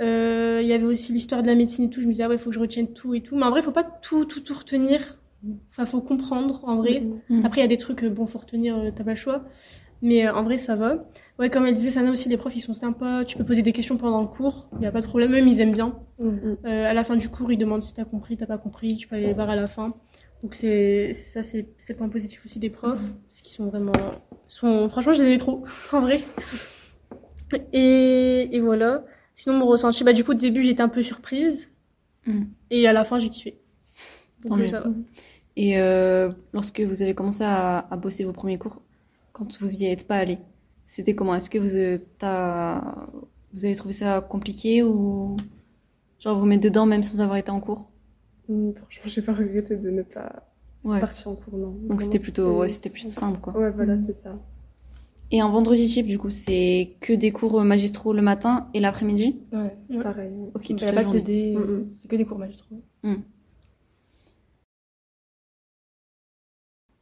Il 0.00 0.66
y 0.66 0.72
avait 0.72 0.84
aussi 0.84 1.12
l'histoire 1.12 1.42
de 1.42 1.46
la 1.46 1.54
médecine 1.54 1.84
et 1.84 1.90
tout. 1.90 2.00
Je 2.00 2.06
me 2.06 2.12
disais, 2.12 2.24
ah 2.24 2.28
ouais, 2.28 2.38
faut 2.38 2.50
que 2.50 2.54
je 2.56 2.60
retienne 2.60 2.92
tout 2.92 3.14
et 3.14 3.20
tout. 3.20 3.36
Mais 3.36 3.44
en 3.44 3.50
vrai, 3.50 3.62
faut 3.62 3.70
pas 3.70 3.84
tout, 3.84 4.24
tout, 4.24 4.40
tout 4.40 4.54
retenir. 4.54 5.18
Enfin, 5.70 5.84
faut 5.86 6.00
comprendre, 6.00 6.64
en 6.64 6.76
vrai. 6.76 7.04
Mhm. 7.28 7.44
Après, 7.44 7.60
il 7.60 7.64
y 7.64 7.66
a 7.66 7.68
des 7.68 7.76
trucs, 7.76 8.04
bon, 8.04 8.26
faut 8.26 8.38
retenir, 8.38 8.76
t'as 8.96 9.04
pas 9.04 9.10
le 9.10 9.16
choix. 9.16 9.44
Mais 10.02 10.26
euh, 10.26 10.34
en 10.34 10.42
vrai, 10.42 10.58
ça 10.58 10.76
va. 10.76 11.04
Ouais, 11.38 11.50
comme 11.50 11.66
elle 11.66 11.74
disait, 11.74 11.90
Sana 11.90 12.10
aussi, 12.10 12.28
les 12.28 12.36
profs, 12.36 12.56
ils 12.56 12.60
sont 12.60 12.74
sympas. 12.74 13.24
Tu 13.24 13.36
peux 13.36 13.44
poser 13.44 13.62
des 13.62 13.72
questions 13.72 13.96
pendant 13.96 14.20
le 14.20 14.26
cours. 14.26 14.68
Il 14.78 14.82
y 14.82 14.86
a 14.86 14.92
pas 14.92 15.00
de 15.00 15.06
problème. 15.06 15.32
Même, 15.32 15.48
ils 15.48 15.60
aiment 15.60 15.72
bien. 15.72 15.98
Mm, 16.18 16.28
mm. 16.28 16.56
Euh, 16.64 16.90
à 16.90 16.94
la 16.94 17.04
fin 17.04 17.16
du 17.16 17.28
cours, 17.28 17.52
ils 17.52 17.58
demandent 17.58 17.82
si 17.82 17.94
t'as 17.94 18.04
compris, 18.04 18.36
t'as 18.36 18.46
pas 18.46 18.58
compris. 18.58 18.96
Tu 18.96 19.08
peux 19.08 19.16
aller 19.16 19.26
les 19.26 19.32
voir 19.34 19.50
à 19.50 19.56
la 19.56 19.66
fin. 19.66 19.94
Donc, 20.42 20.54
c'est 20.54 21.12
ça, 21.12 21.42
c'est 21.42 21.66
le 21.88 21.94
point 21.94 22.08
positif 22.08 22.44
aussi 22.44 22.58
des 22.58 22.70
profs. 22.70 23.00
Parce 23.28 23.40
qu'ils 23.42 23.54
sont 23.54 23.66
vraiment. 23.66 23.92
Sont... 24.48 24.88
Franchement, 24.88 25.12
je 25.12 25.22
les 25.22 25.28
aimais 25.28 25.38
trop, 25.38 25.64
en 25.92 26.00
vrai. 26.00 26.22
Et, 27.72 28.48
et 28.56 28.60
voilà. 28.60 29.04
Sinon, 29.34 29.58
mon 29.58 29.66
ressenti, 29.66 30.02
bah, 30.02 30.12
du 30.12 30.24
coup, 30.24 30.32
au 30.32 30.34
début, 30.34 30.62
j'étais 30.62 30.82
un 30.82 30.88
peu 30.88 31.02
surprise. 31.02 31.68
Mm. 32.26 32.44
Et 32.70 32.86
à 32.86 32.92
la 32.92 33.04
fin, 33.04 33.18
j'ai 33.18 33.28
kiffé. 33.28 33.58
Donc, 34.44 34.60
euh, 34.60 34.68
ça 34.68 34.80
va. 34.80 34.90
Et 35.56 35.78
euh, 35.78 36.30
lorsque 36.54 36.80
vous 36.80 37.02
avez 37.02 37.14
commencé 37.14 37.44
à, 37.44 37.78
à 37.90 37.96
bosser 37.96 38.24
vos 38.24 38.32
premiers 38.32 38.56
cours, 38.56 38.80
quand 39.40 39.58
vous 39.58 39.74
y 39.74 39.86
êtes 39.86 40.06
pas 40.06 40.16
allé, 40.18 40.38
c'était 40.86 41.14
comment? 41.14 41.34
Est-ce 41.34 41.48
que 41.48 41.56
vous, 41.58 41.74
euh, 41.76 41.98
vous 43.54 43.64
avez 43.64 43.74
trouvé 43.74 43.94
ça 43.94 44.20
compliqué 44.20 44.82
ou 44.82 45.34
genre 46.20 46.38
vous 46.38 46.44
mettre 46.44 46.62
dedans 46.62 46.84
même 46.84 47.02
sans 47.02 47.20
avoir 47.22 47.38
été 47.38 47.50
en 47.50 47.58
cours? 47.60 47.88
Hum, 48.50 48.74
Franchement, 48.74 49.02
j'ai 49.06 49.22
pas 49.22 49.32
regretté 49.32 49.76
de 49.76 49.88
ne 49.90 50.02
pas 50.02 50.46
Ouais. 50.84 51.00
partir 51.00 51.28
en 51.28 51.36
cours, 51.36 51.56
non. 51.56 51.74
Donc 51.88 52.02
c'était 52.02 52.18
plutôt, 52.18 52.58
ouais, 52.58 52.68
c'était 52.68 52.90
plutôt 52.90 53.08
simple 53.10 53.38
quoi. 53.40 53.56
Ouais, 53.56 53.70
voilà, 53.70 53.96
Mhm. 53.96 54.04
c'est 54.06 54.22
ça. 54.22 54.38
Et 55.30 55.40
un 55.40 55.48
vendredi 55.48 55.86
type, 55.86 56.06
du 56.06 56.18
coup, 56.18 56.30
c'est 56.30 56.96
que 57.00 57.14
des 57.14 57.30
cours 57.30 57.62
magistraux 57.62 58.12
le 58.12 58.20
matin 58.20 58.68
et 58.74 58.80
l'après-midi? 58.80 59.36
Ouais. 59.52 59.74
Ouais. 59.88 60.02
Pareil. 60.02 60.32
Ok, 60.54 60.64
Il 60.64 60.68
toute 60.76 60.82
n'y 60.82 60.88
a 60.88 60.92
la 60.92 60.98
pas 60.98 61.04
de 61.04 61.04
journée. 61.04 61.22
TD, 61.22 61.54
euh, 61.56 61.60
Mhm. 61.60 61.88
c'est 62.02 62.08
que 62.08 62.16
des 62.16 62.24
cours 62.26 62.38
magistraux. 62.38 62.82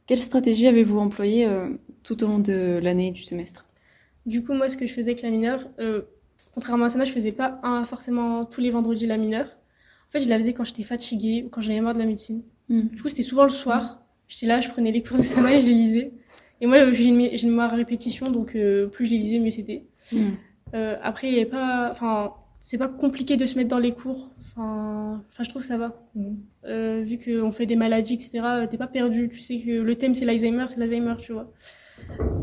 Quelle 0.07 0.21
stratégie 0.21 0.65
avez-vous 0.67 0.97
employée 0.97 1.45
euh, 1.45 1.69
tout 2.09 2.23
au 2.23 2.27
long 2.27 2.39
de 2.39 2.79
l'année 2.81 3.11
du 3.11 3.21
semestre 3.21 3.65
Du 4.25 4.43
coup, 4.43 4.53
moi, 4.53 4.67
ce 4.67 4.77
que 4.77 4.87
je 4.87 4.93
faisais 4.93 5.11
avec 5.11 5.21
la 5.21 5.29
mineure, 5.29 5.69
euh, 5.79 6.01
contrairement 6.55 6.85
à 6.85 6.89
Sana, 6.89 7.05
je 7.05 7.11
faisais 7.11 7.31
pas 7.31 7.59
un- 7.63 7.85
forcément 7.85 8.45
tous 8.45 8.61
les 8.61 8.71
vendredis 8.71 9.05
la 9.05 9.17
mineure. 9.17 9.45
En 10.07 10.11
fait, 10.11 10.21
je 10.21 10.27
la 10.29 10.37
faisais 10.39 10.53
quand 10.53 10.63
j'étais 10.63 10.81
fatiguée 10.83 11.43
ou 11.45 11.49
quand 11.49 11.61
j'avais 11.61 11.81
marre 11.81 11.93
de 11.93 11.99
la 11.99 12.05
médecine. 12.05 12.41
Hmm. 12.67 12.87
Du 12.87 12.99
coup, 13.01 13.09
c'était 13.09 13.21
souvent 13.21 13.43
le 13.43 13.51
soir. 13.51 14.01
J'étais 14.27 14.47
là, 14.47 14.59
je 14.59 14.69
prenais 14.69 14.91
les 14.91 15.03
cours 15.03 15.17
de 15.17 15.23
Sana 15.23 15.53
et 15.53 15.61
je 15.61 15.67
les 15.67 15.73
lisais. 15.75 16.11
Et 16.61 16.65
moi, 16.65 16.91
j'ai 16.91 17.05
une, 17.05 17.29
j'ai 17.37 17.47
mémoire 17.47 17.71
à 17.73 17.75
répétition, 17.77 18.31
donc 18.31 18.55
euh, 18.55 18.87
plus 18.87 19.05
je 19.05 19.11
les 19.11 19.19
lisais, 19.19 19.37
mieux 19.39 19.51
c'était. 19.51 19.83
Hmm. 20.11 20.31
Euh, 20.73 20.95
après, 21.03 21.27
il 21.27 21.33
y 21.35 21.37
avait 21.37 21.45
pas, 21.49 21.89
enfin, 21.91 22.33
c'est 22.59 22.79
pas 22.79 22.89
compliqué 22.89 23.37
de 23.37 23.45
se 23.45 23.55
mettre 23.55 23.69
dans 23.69 23.77
les 23.79 23.93
cours. 23.93 24.31
Enfin, 24.39 25.23
enfin, 25.29 25.43
je 25.43 25.49
trouve 25.49 25.61
que 25.61 25.67
ça 25.67 25.77
va. 25.77 25.95
Mhm. 26.15 26.37
Euh, 26.65 27.01
vu 27.05 27.19
qu'on 27.19 27.51
fait 27.51 27.67
des 27.67 27.75
maladies, 27.75 28.15
etc., 28.15 28.67
t'es 28.69 28.77
pas 28.77 28.87
perdu. 28.87 29.29
Tu 29.29 29.39
sais 29.39 29.57
que 29.59 29.69
le 29.71 29.95
thème 29.95 30.15
c'est 30.15 30.25
l'Alzheimer, 30.25 30.65
c'est 30.69 30.79
l'Alzheimer, 30.79 31.13
tu 31.19 31.33
vois. 31.33 31.51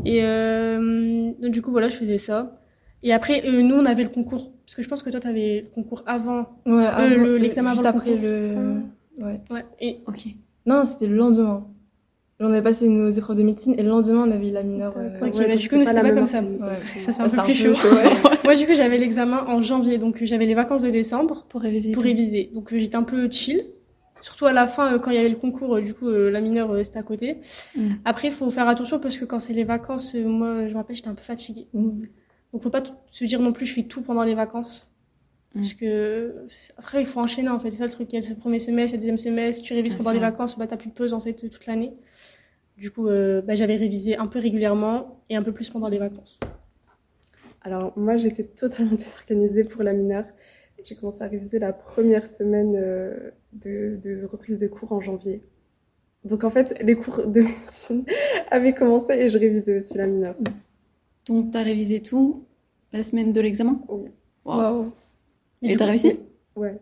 Et 0.05 0.19
euh, 0.23 1.31
donc, 1.41 1.51
du 1.51 1.61
coup, 1.61 1.71
voilà, 1.71 1.89
je 1.89 1.95
faisais 1.97 2.17
ça. 2.17 2.59
Et 3.03 3.13
après, 3.13 3.43
euh, 3.45 3.61
nous, 3.61 3.75
on 3.75 3.85
avait 3.85 4.03
le 4.03 4.09
concours. 4.09 4.51
Parce 4.65 4.75
que 4.75 4.81
je 4.81 4.87
pense 4.89 5.01
que 5.03 5.09
toi, 5.09 5.19
t'avais 5.19 5.61
le 5.61 5.73
concours 5.73 6.03
avant. 6.07 6.47
Ouais, 6.65 6.85
avant- 6.85 7.15
le- 7.23 7.37
l'examen 7.37 7.73
juste 7.73 7.85
avant 7.85 7.99
le 7.99 8.11
après 8.13 8.15
le. 8.21 8.55
Ouais. 9.19 9.39
Ouais. 9.51 9.65
Et 9.79 9.97
Ok. 10.07 10.25
Non, 10.65 10.85
c'était 10.85 11.07
le 11.07 11.15
lendemain. 11.15 11.65
On 12.39 12.51
avait 12.51 12.61
passé 12.61 12.87
nos 12.87 13.09
épreuves 13.09 13.37
de 13.37 13.41
médecine 13.43 13.73
et 13.79 13.81
le 13.83 13.89
lendemain, 13.89 14.25
on 14.27 14.31
avait 14.31 14.49
eu 14.49 14.51
la 14.51 14.61
mineure. 14.61 14.93
euh, 14.97 15.17
Ok, 15.17 15.33
Ouais, 15.35 15.47
bah, 15.47 15.47
donc 15.53 15.57
du 15.57 15.69
coup, 15.69 15.75
nous, 15.77 15.83
pas 15.85 15.89
c'était 15.89 16.01
pas 16.03 16.11
comme 16.11 16.27
ça. 16.27 16.41
ça, 16.97 17.13
c'est 17.13 17.21
un 17.21 17.23
Ah, 17.23 17.23
peu 17.23 17.29
c'était 17.29 17.43
plus 17.43 17.53
chaud. 17.55 17.95
ouais. 17.95 18.03
Moi, 18.43 18.55
du 18.55 18.65
coup, 18.67 18.73
j'avais 18.75 18.97
l'examen 18.99 19.43
en 19.47 19.61
janvier. 19.63 19.97
Donc, 19.97 20.19
j'avais 20.23 20.45
les 20.45 20.53
vacances 20.53 20.83
de 20.83 20.89
décembre. 20.91 21.45
Pour 21.49 21.61
réviser. 21.61 21.93
pour 21.93 22.03
tout. 22.03 22.09
réviser. 22.09 22.51
Donc 22.53 22.71
euh, 22.73 22.77
j'étais 22.77 22.95
un 22.95 23.03
peu 23.03 23.27
chill. 23.31 23.63
Surtout 24.27 24.45
à 24.45 24.51
la 24.51 24.67
fin, 24.67 24.93
euh, 24.93 24.99
quand 24.99 25.09
il 25.09 25.15
y 25.15 25.19
avait 25.19 25.29
le 25.29 25.37
concours, 25.37 25.77
euh, 25.77 25.81
du 25.81 25.93
coup, 25.93 26.09
euh, 26.09 26.29
la 26.29 26.41
mineure, 26.41 26.69
euh, 26.71 26.83
c'était 26.83 26.99
à 26.99 27.03
côté. 27.03 27.37
Mm. 27.77 27.93
Après, 28.03 28.27
il 28.27 28.33
faut 28.33 28.51
faire 28.51 28.67
attention 28.67 28.99
parce 28.99 29.17
que 29.17 29.23
quand 29.23 29.39
c'est 29.39 29.53
les 29.53 29.63
vacances, 29.63 30.15
euh, 30.15 30.27
moi, 30.27 30.67
je 30.67 30.73
me 30.73 30.77
rappelle, 30.77 30.97
j'étais 30.97 31.07
un 31.07 31.15
peu 31.15 31.23
fatiguée. 31.23 31.67
Mhm. 31.73 32.01
Donc, 32.51 32.61
faut 32.61 32.69
pas 32.69 32.83
se 33.09 33.23
dire 33.23 33.39
non 33.39 33.53
plus, 33.53 33.65
je 33.65 33.73
fais 33.73 33.83
tout 33.83 34.01
pendant 34.01 34.23
les 34.23 34.35
vacances. 34.35 34.91
Mm. 35.55 35.61
Parce 35.61 35.73
que 35.75 36.35
après, 36.77 37.01
il 37.01 37.05
faut 37.05 37.21
enchaîner, 37.21 37.47
en 37.47 37.57
fait. 37.57 37.71
C'est 37.71 37.77
ça 37.77 37.85
le 37.85 37.89
truc. 37.89 38.11
Il 38.11 38.17
y 38.17 38.19
a 38.19 38.21
ce 38.21 38.33
premier 38.33 38.59
semestre, 38.59 38.95
il 38.95 38.95
y 38.95 38.95
a 38.95 38.97
le 38.97 39.13
deuxième 39.13 39.17
semestre. 39.17 39.63
Tu 39.63 39.73
révises 39.73 39.93
Ah, 39.93 39.97
pendant 39.99 40.11
les 40.11 40.19
vacances, 40.19 40.57
bah, 40.57 40.67
t'as 40.67 40.75
plus 40.75 40.89
de 40.89 40.93
pause, 40.93 41.13
en 41.13 41.21
fait, 41.21 41.31
toute 41.31 41.65
l'année. 41.65 41.93
Du 42.75 42.91
coup, 42.91 43.07
euh, 43.07 43.41
bah, 43.41 43.55
j'avais 43.55 43.77
révisé 43.77 44.17
un 44.17 44.27
peu 44.27 44.39
régulièrement 44.39 45.21
et 45.29 45.37
un 45.37 45.41
peu 45.41 45.53
plus 45.53 45.69
pendant 45.69 45.87
les 45.87 45.99
vacances. 45.99 46.37
Alors, 47.61 47.97
moi, 47.97 48.17
j'étais 48.17 48.43
totalement 48.43 48.91
désorganisée 48.97 49.63
pour 49.63 49.83
la 49.83 49.93
mineure. 49.93 50.25
J'ai 50.83 50.95
commencé 50.95 51.21
à 51.21 51.27
réviser 51.27 51.59
la 51.59 51.71
première 51.71 52.27
semaine 52.27 52.75
euh, 52.75 53.31
de, 53.53 53.99
de 54.03 54.25
reprise 54.25 54.59
de 54.59 54.67
cours 54.67 54.91
en 54.93 55.01
janvier. 55.01 55.41
Donc, 56.23 56.43
en 56.43 56.49
fait, 56.49 56.75
les 56.81 56.95
cours 56.95 57.25
de 57.27 57.41
médecine 57.41 58.05
avaient 58.51 58.73
commencé 58.73 59.13
et 59.13 59.29
je 59.29 59.37
révisais 59.37 59.79
aussi 59.79 59.97
la 59.97 60.07
mineure. 60.07 60.35
Donc 61.25 61.51
t'as 61.51 61.61
révisé 61.63 62.01
tout 62.01 62.45
la 62.93 63.03
semaine 63.03 63.33
de 63.33 63.41
l'examen? 63.41 63.81
Oui. 63.89 64.09
Mais 65.61 65.69
Et 65.69 65.71
du 65.71 65.77
t'as 65.77 65.85
réussi? 65.85 66.19
Ouais. 66.55 66.77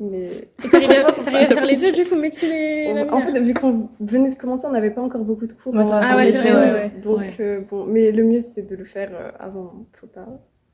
Mais 0.00 0.28
Et 0.64 0.68
t'arrivais 0.68 0.96
à 0.98 1.12
faire 1.48 1.64
les 1.64 1.76
deux, 1.76 1.90
du 1.92 2.04
coup, 2.04 2.14
médecine 2.14 2.52
et 2.52 2.92
la 2.92 3.12
en 3.14 3.20
fait, 3.20 3.40
vu 3.40 3.52
qu'on 3.54 3.88
venait 3.98 4.30
de 4.30 4.34
commencer, 4.36 4.66
on 4.66 4.70
n'avait 4.70 4.90
pas 4.90 5.02
encore 5.02 5.24
beaucoup 5.24 5.46
de 5.46 5.54
cours. 5.54 5.74
En 5.74 5.90
Ah 5.90 6.16
ouais, 6.16 6.28
c'est 6.28 6.36
vrai, 6.38 6.52
ouais, 6.52 6.72
ouais. 6.72 6.92
Donc, 7.02 7.18
Ouais. 7.18 7.34
euh, 7.40 7.60
bon, 7.68 7.86
mais 7.86 8.12
le 8.12 8.22
mieux, 8.24 8.42
c'est 8.42 8.62
de 8.62 8.76
le 8.76 8.84
faire 8.84 9.10
euh, 9.12 9.30
avant. 9.40 9.86
Faut 9.94 10.06
pas 10.06 10.28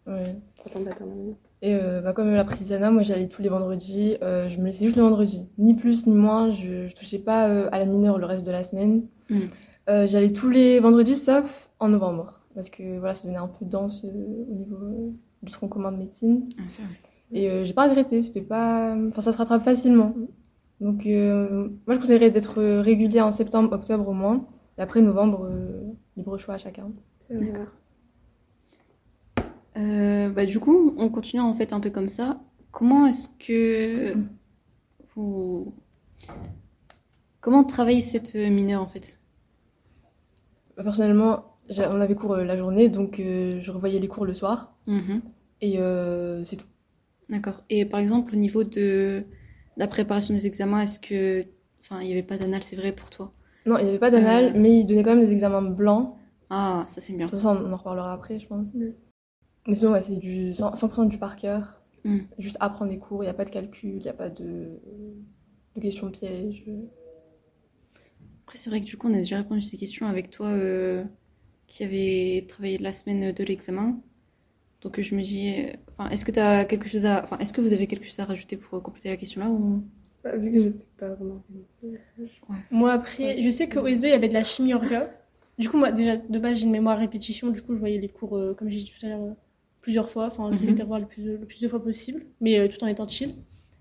Ouais. 0.08 0.36
mineure. 1.04 1.36
Et 1.60 1.74
euh, 1.74 2.00
bah, 2.00 2.12
comme 2.12 2.30
l'a 2.32 2.44
précisé 2.44 2.74
Anna, 2.74 2.90
moi 2.90 3.02
j'allais 3.02 3.28
tous 3.28 3.42
les 3.42 3.48
vendredis. 3.48 4.16
euh, 4.22 4.48
je 4.48 4.58
me 4.58 4.66
laissais 4.66 4.84
juste 4.84 4.96
le 4.96 5.02
vendredi. 5.02 5.46
Ni 5.58 5.74
plus 5.74 6.06
ni 6.06 6.14
moins. 6.14 6.50
Je, 6.50 6.86
je 6.88 6.94
touchais 6.94 7.18
pas 7.18 7.48
euh, 7.48 7.68
à 7.72 7.78
la 7.78 7.84
mineure 7.84 8.18
le 8.18 8.26
reste 8.26 8.44
de 8.44 8.50
la 8.50 8.64
semaine. 8.64 9.02
Mm. 9.28 9.38
Euh, 9.90 10.06
j'allais 10.06 10.32
tous 10.32 10.50
les 10.50 10.80
vendredis 10.80 11.16
sauf 11.16 11.68
en 11.80 11.88
novembre. 11.88 12.34
Parce 12.54 12.70
que 12.70 12.98
voilà, 12.98 13.14
ça 13.14 13.24
devenait 13.24 13.38
un 13.38 13.48
peu 13.48 13.64
dense 13.64 14.04
euh, 14.04 14.44
au 14.50 14.54
niveau 14.54 14.76
euh, 14.76 15.10
du 15.42 15.52
tronc 15.52 15.68
commun 15.68 15.92
de 15.92 15.98
médecine. 15.98 16.48
Ah, 16.58 16.62
vrai. 16.82 16.94
Et 17.32 17.50
euh, 17.50 17.64
j'ai 17.64 17.74
pas 17.74 17.88
regretté. 17.88 18.22
C'était 18.22 18.40
pas. 18.40 18.94
Enfin, 19.08 19.20
ça 19.20 19.32
se 19.32 19.38
rattrape 19.38 19.62
facilement. 19.62 20.14
Donc 20.80 21.06
euh, 21.06 21.68
moi 21.86 21.96
je 21.96 22.00
conseillerais 22.00 22.30
d'être 22.30 22.62
régulier 22.80 23.20
en 23.20 23.32
septembre, 23.32 23.72
octobre 23.72 24.08
au 24.08 24.12
moins. 24.12 24.46
Et 24.78 24.80
après 24.80 25.00
novembre, 25.00 25.48
euh, 25.50 25.82
libre 26.16 26.38
choix 26.38 26.54
à 26.54 26.58
chacun. 26.58 26.90
D'accord. 27.30 27.66
Euh, 29.78 30.28
bah, 30.30 30.44
du 30.46 30.58
coup, 30.58 30.94
on 30.96 31.08
continue 31.08 31.40
en 31.40 31.54
fait 31.54 31.72
un 31.72 31.80
peu 31.80 31.90
comme 31.90 32.08
ça. 32.08 32.40
Comment 32.72 33.06
est-ce 33.06 33.28
que 33.38 34.14
vous... 35.14 35.72
Comment 37.40 37.64
travaille 37.64 38.02
cette 38.02 38.34
mineure 38.34 38.82
en 38.82 38.88
fait? 38.88 39.20
Bah, 40.76 40.82
personnellement, 40.82 41.56
on 41.70 42.00
avait 42.00 42.14
cours 42.14 42.34
euh, 42.34 42.44
la 42.44 42.56
journée, 42.56 42.88
donc 42.88 43.20
euh, 43.20 43.58
je 43.60 43.70
revoyais 43.70 43.98
les 43.98 44.08
cours 44.08 44.24
le 44.24 44.34
soir. 44.34 44.74
Mhm. 44.86 45.22
Et 45.60 45.78
euh, 45.78 46.44
c'est 46.44 46.56
tout. 46.56 46.66
D'accord. 47.28 47.62
Et 47.70 47.84
par 47.84 48.00
exemple, 48.00 48.34
au 48.34 48.36
niveau 48.38 48.64
de 48.64 49.24
la 49.76 49.86
préparation 49.86 50.34
des 50.34 50.46
examens, 50.46 50.82
est-ce 50.82 50.98
que... 50.98 51.44
Enfin, 51.80 52.00
il 52.00 52.06
n'y 52.06 52.12
avait 52.12 52.22
pas 52.22 52.36
d'anal, 52.38 52.62
c'est 52.62 52.76
vrai 52.76 52.92
pour 52.92 53.10
toi? 53.10 53.32
Non, 53.66 53.78
il 53.78 53.84
n'y 53.84 53.90
avait 53.90 53.98
pas 53.98 54.10
d'anal, 54.10 54.46
Euh. 54.46 54.58
mais 54.58 54.80
il 54.80 54.86
donnait 54.86 55.02
quand 55.02 55.14
même 55.14 55.24
des 55.24 55.32
examens 55.32 55.62
blancs. 55.62 56.14
Ah, 56.50 56.84
ça 56.88 57.00
c'est 57.00 57.12
bien. 57.12 57.26
De 57.26 57.30
toute 57.30 57.40
façon, 57.40 57.62
on 57.64 57.72
en 57.72 57.76
reparlera 57.76 58.12
après, 58.12 58.38
je 58.38 58.46
pense. 58.46 58.68
Mais 59.68 59.74
sinon, 59.74 59.92
ouais, 59.92 60.02
c'est 60.02 60.16
du 60.16 60.52
100%, 60.52 60.76
100% 60.76 61.08
du 61.08 61.18
par 61.18 61.36
cœur. 61.36 61.80
Mm. 62.04 62.20
Juste 62.38 62.56
apprendre 62.58 62.90
des 62.90 62.98
cours, 62.98 63.22
il 63.22 63.26
n'y 63.26 63.30
a 63.30 63.34
pas 63.34 63.44
de 63.44 63.50
calcul, 63.50 63.96
il 63.96 64.02
n'y 64.02 64.08
a 64.08 64.14
pas 64.14 64.30
de, 64.30 64.80
de 65.76 65.80
questions 65.80 66.10
pièges. 66.10 66.64
Après, 68.44 68.56
c'est 68.56 68.70
vrai 68.70 68.80
que 68.80 68.86
du 68.86 68.96
coup, 68.96 69.08
on 69.08 69.14
a 69.14 69.18
déjà 69.18 69.36
répondu 69.36 69.60
à 69.60 69.62
ces 69.62 69.76
questions 69.76 70.06
avec 70.06 70.30
toi 70.30 70.46
euh, 70.48 71.04
qui 71.66 71.84
avait 71.84 72.46
travaillé 72.48 72.78
la 72.78 72.94
semaine 72.94 73.32
de 73.32 73.44
l'examen. 73.44 74.00
Donc, 74.80 74.98
je 75.00 75.14
me 75.14 75.22
dis, 75.22 75.66
enfin, 75.98 76.08
est-ce 76.08 76.24
que 76.24 76.30
tu 76.30 76.40
as 76.40 76.64
quelque 76.64 76.88
chose 76.88 77.04
à, 77.04 77.22
enfin, 77.24 77.36
est-ce 77.38 77.52
que 77.52 77.60
vous 77.60 77.74
avez 77.74 77.86
quelque 77.86 78.06
chose 78.06 78.20
à 78.20 78.24
rajouter 78.24 78.56
pour 78.56 78.82
compléter 78.82 79.10
la 79.10 79.16
question 79.18 79.42
là 79.42 79.50
ou? 79.50 79.84
Bah, 80.24 80.36
vu 80.36 80.50
que 80.50 80.60
j'étais 80.62 80.86
pas 80.98 81.08
vraiment 81.10 81.34
organisée. 81.34 82.00
Moi, 82.70 82.92
après, 82.92 83.42
je 83.42 83.50
sais 83.50 83.68
qu'au 83.68 83.86
S2, 83.86 84.04
il 84.04 84.08
y 84.08 84.12
avait 84.12 84.28
de 84.28 84.34
la 84.34 84.44
chimie 84.44 84.72
orga. 84.72 85.10
Du 85.58 85.68
coup, 85.68 85.76
moi, 85.76 85.92
déjà, 85.92 86.16
de 86.16 86.38
base, 86.38 86.58
j'ai 86.58 86.64
une 86.64 86.70
mémoire 86.70 86.96
à 86.96 87.00
répétition. 87.00 87.50
Du 87.50 87.60
coup, 87.60 87.74
je 87.74 87.80
voyais 87.80 87.98
les 87.98 88.08
cours, 88.08 88.36
euh, 88.36 88.54
comme 88.54 88.70
j'ai 88.70 88.78
dit 88.78 88.94
tout 88.98 89.04
à 89.04 89.08
l'heure, 89.10 89.22
euh, 89.22 89.34
plusieurs 89.88 90.10
fois. 90.10 90.26
Enfin, 90.26 90.50
j'essayais 90.52 90.72
Mhm. 90.72 90.74
de 90.74 90.78
les 90.78 90.82
revoir 90.82 91.00
le 91.00 91.06
plus, 91.06 91.24
le 91.24 91.46
plus 91.46 91.62
de 91.62 91.68
fois 91.68 91.82
possible. 91.82 92.26
Mais 92.42 92.58
euh, 92.58 92.68
tout 92.68 92.82
en 92.84 92.86
étant 92.88 93.08
chill. 93.08 93.30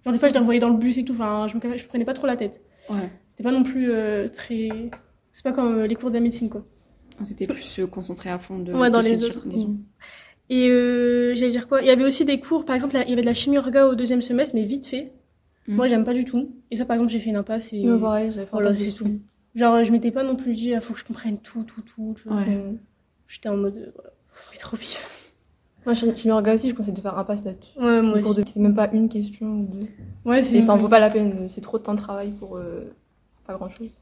Genre, 0.05 0.13
des 0.13 0.19
fois, 0.19 0.29
je 0.29 0.33
les 0.33 0.39
revoyais 0.39 0.61
dans 0.61 0.69
le 0.69 0.77
bus 0.77 0.97
et 0.97 1.03
tout. 1.03 1.11
Enfin, 1.13 1.47
je 1.49 1.57
me, 1.57 1.77
je 1.77 1.85
prenais 1.85 2.05
pas 2.05 2.13
trop 2.13 2.27
la 2.27 2.37
tête. 2.37 2.61
Ouais. 2.89 3.09
C'était 3.31 3.43
pas 3.43 3.51
non 3.51 3.63
plus 3.63 3.91
euh, 3.91 4.29
très. 4.29 4.69
C'est 5.33 5.43
pas 5.43 5.51
comme 5.51 5.79
euh, 5.79 5.87
les 5.87 5.95
cours 5.95 6.09
de 6.09 6.15
la 6.15 6.21
médecine, 6.21 6.49
quoi. 6.49 6.65
On 7.19 7.25
s'était 7.25 7.45
plus 7.47 7.81
concentré 7.91 8.29
à 8.29 8.39
fond 8.39 8.59
de, 8.59 8.71
Ouais, 8.73 8.89
dans 8.89 9.01
les 9.01 9.23
autres. 9.25 9.45
disons. 9.47 9.75
Et 10.49 10.69
euh, 10.69 11.35
j'allais 11.35 11.51
dire 11.51 11.67
quoi? 11.67 11.81
Il 11.81 11.87
y 11.87 11.89
avait 11.89 12.05
aussi 12.05 12.23
des 12.23 12.39
cours, 12.39 12.63
par 12.63 12.73
exemple, 12.75 12.95
il 12.95 13.09
y 13.09 13.11
avait 13.13 13.21
de 13.21 13.25
la 13.27 13.33
chimie 13.33 13.57
orga 13.57 13.85
au 13.87 13.95
deuxième 13.95 14.21
semestre, 14.21 14.55
mais 14.55 14.63
vite 14.63 14.85
fait. 14.85 15.11
Mhm. 15.67 15.75
Moi, 15.75 15.87
j'aime 15.89 16.05
pas 16.05 16.13
du 16.13 16.23
tout. 16.23 16.55
Et 16.71 16.77
ça, 16.77 16.85
par 16.85 16.93
exemple, 16.95 17.11
j'ai 17.11 17.19
fait 17.19 17.29
une 17.31 17.35
impasse. 17.35 17.73
Et... 17.73 17.81
Ouais, 17.89 17.99
pareil, 17.99 18.31
j'avais 18.31 18.45
fait 18.45 18.51
Voilà, 18.53 18.73
c'est 18.75 18.91
tout. 18.93 19.19
Genre, 19.55 19.83
je 19.83 19.91
m'étais 19.91 20.11
pas 20.11 20.23
non 20.23 20.35
plus 20.37 20.53
dit, 20.53 20.69
il 20.69 20.79
faut 20.79 20.93
que 20.93 20.99
je 20.99 21.03
comprenne 21.05 21.39
tout, 21.39 21.63
tout, 21.63 21.81
tout. 21.81 22.29
Ouais. 22.29 22.45
Mm. 22.55 22.77
J'étais 23.27 23.49
en 23.49 23.57
mode, 23.57 23.91
voilà, 23.95 24.11
mais 24.53 24.57
trop 24.59 24.77
pif. 24.77 25.09
Moi, 25.87 25.93
chez 25.95 26.15
chez 26.17 26.27
Mirga 26.29 26.53
aussi, 26.53 26.69
je 26.69 26.75
conseille 26.75 26.93
de 26.93 26.99
faire 27.01 27.17
un 27.17 27.23
pass 27.23 27.43
là-dessus. 27.45 27.79
Ouais, 27.79 28.01
moi 28.01 28.19
aussi. 28.19 28.43
de... 28.43 28.47
C'est 28.49 28.59
même 28.59 28.75
pas 28.75 28.91
une 28.91 29.07
question 29.09 29.61
ou 29.61 29.65
deux. 29.65 29.87
Ouais, 30.25 30.43
c'est 30.43 30.57
Et 30.57 30.61
ça 30.61 30.73
en 30.73 30.77
vaut 30.77 30.89
pas 30.89 30.99
la 30.99 31.09
peine, 31.09 31.47
c'est 31.49 31.61
trop 31.61 31.77
de 31.79 31.83
temps 31.83 31.93
de 31.95 31.99
travail 31.99 32.31
pour 32.33 32.57
euh, 32.57 32.93
pas 33.45 33.55
grand-chose. 33.55 33.97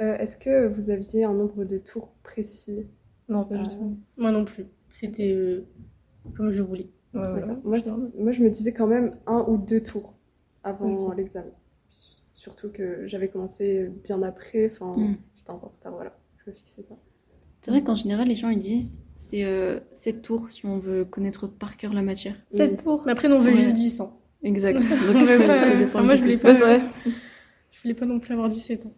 Euh, 0.00 0.16
Est-ce 0.18 0.36
que 0.36 0.68
vous 0.68 0.90
aviez 0.90 1.24
un 1.24 1.34
nombre 1.34 1.64
de 1.64 1.78
tours 1.78 2.12
précis? 2.22 2.86
Non, 3.28 3.44
pas 3.44 3.56
du 3.56 3.64
Ah. 3.66 3.68
tout. 3.74 3.98
Moi 4.16 4.30
non 4.30 4.44
plus. 4.44 4.66
C'était 4.92 5.32
euh, 5.32 5.66
comme 6.36 6.52
je 6.52 6.62
voulais. 6.62 6.88
Ouais, 7.14 7.28
voilà. 7.28 7.46
D'accord. 7.48 7.56
moi, 7.64 7.80
c- 7.80 7.90
moi, 8.16 8.30
je 8.32 8.42
me 8.44 8.50
disais 8.50 8.72
quand 8.72 8.86
même 8.86 9.16
un 9.26 9.44
ou 9.48 9.56
deux 9.58 9.82
tours 9.82 10.14
avant 10.62 11.10
l'examen. 11.12 11.50
Surtout 12.34 12.68
que 12.70 13.08
j'avais 13.08 13.28
commencé 13.28 13.90
bien 14.04 14.22
après. 14.22 14.70
Enfin, 14.72 14.94
Mm. 14.96 15.16
j'étais 15.36 15.50
en 15.50 15.58
retard. 15.58 15.92
Voilà, 15.94 16.16
je 16.44 16.50
me 16.50 16.54
fixais 16.54 16.82
ça. 16.88 16.94
C'est 17.62 17.70
vrai 17.70 17.82
qu'en 17.82 17.94
général, 17.96 18.28
les 18.28 18.36
gens 18.36 18.48
ils 18.50 18.58
disent 18.58 19.00
c'est 19.14 19.44
euh, 19.44 19.80
7 19.92 20.22
tours 20.22 20.50
si 20.50 20.64
on 20.64 20.78
veut 20.78 21.04
connaître 21.04 21.46
par 21.48 21.76
cœur 21.76 21.92
la 21.92 22.02
matière. 22.02 22.36
Sept 22.52 22.82
tours. 22.84 23.02
Mais 23.04 23.12
après, 23.12 23.28
nous, 23.28 23.34
on 23.36 23.40
veut 23.40 23.50
Ouais. 23.50 23.56
juste 23.56 23.74
10 23.74 24.00
ans. 24.00 24.18
Exact. 24.42 24.74
Donc, 24.78 25.16
enfin, 25.86 26.02
moi, 26.02 26.14
je 26.14 26.22
voulais 26.22 26.36
pas, 26.38 26.52
Ouais, 26.54 26.80
je 27.72 27.82
voulais 27.82 27.94
pas 27.94 28.06
non 28.06 28.20
plus 28.20 28.32
avoir 28.32 28.48
17 28.48 28.86
ans. 28.86 28.92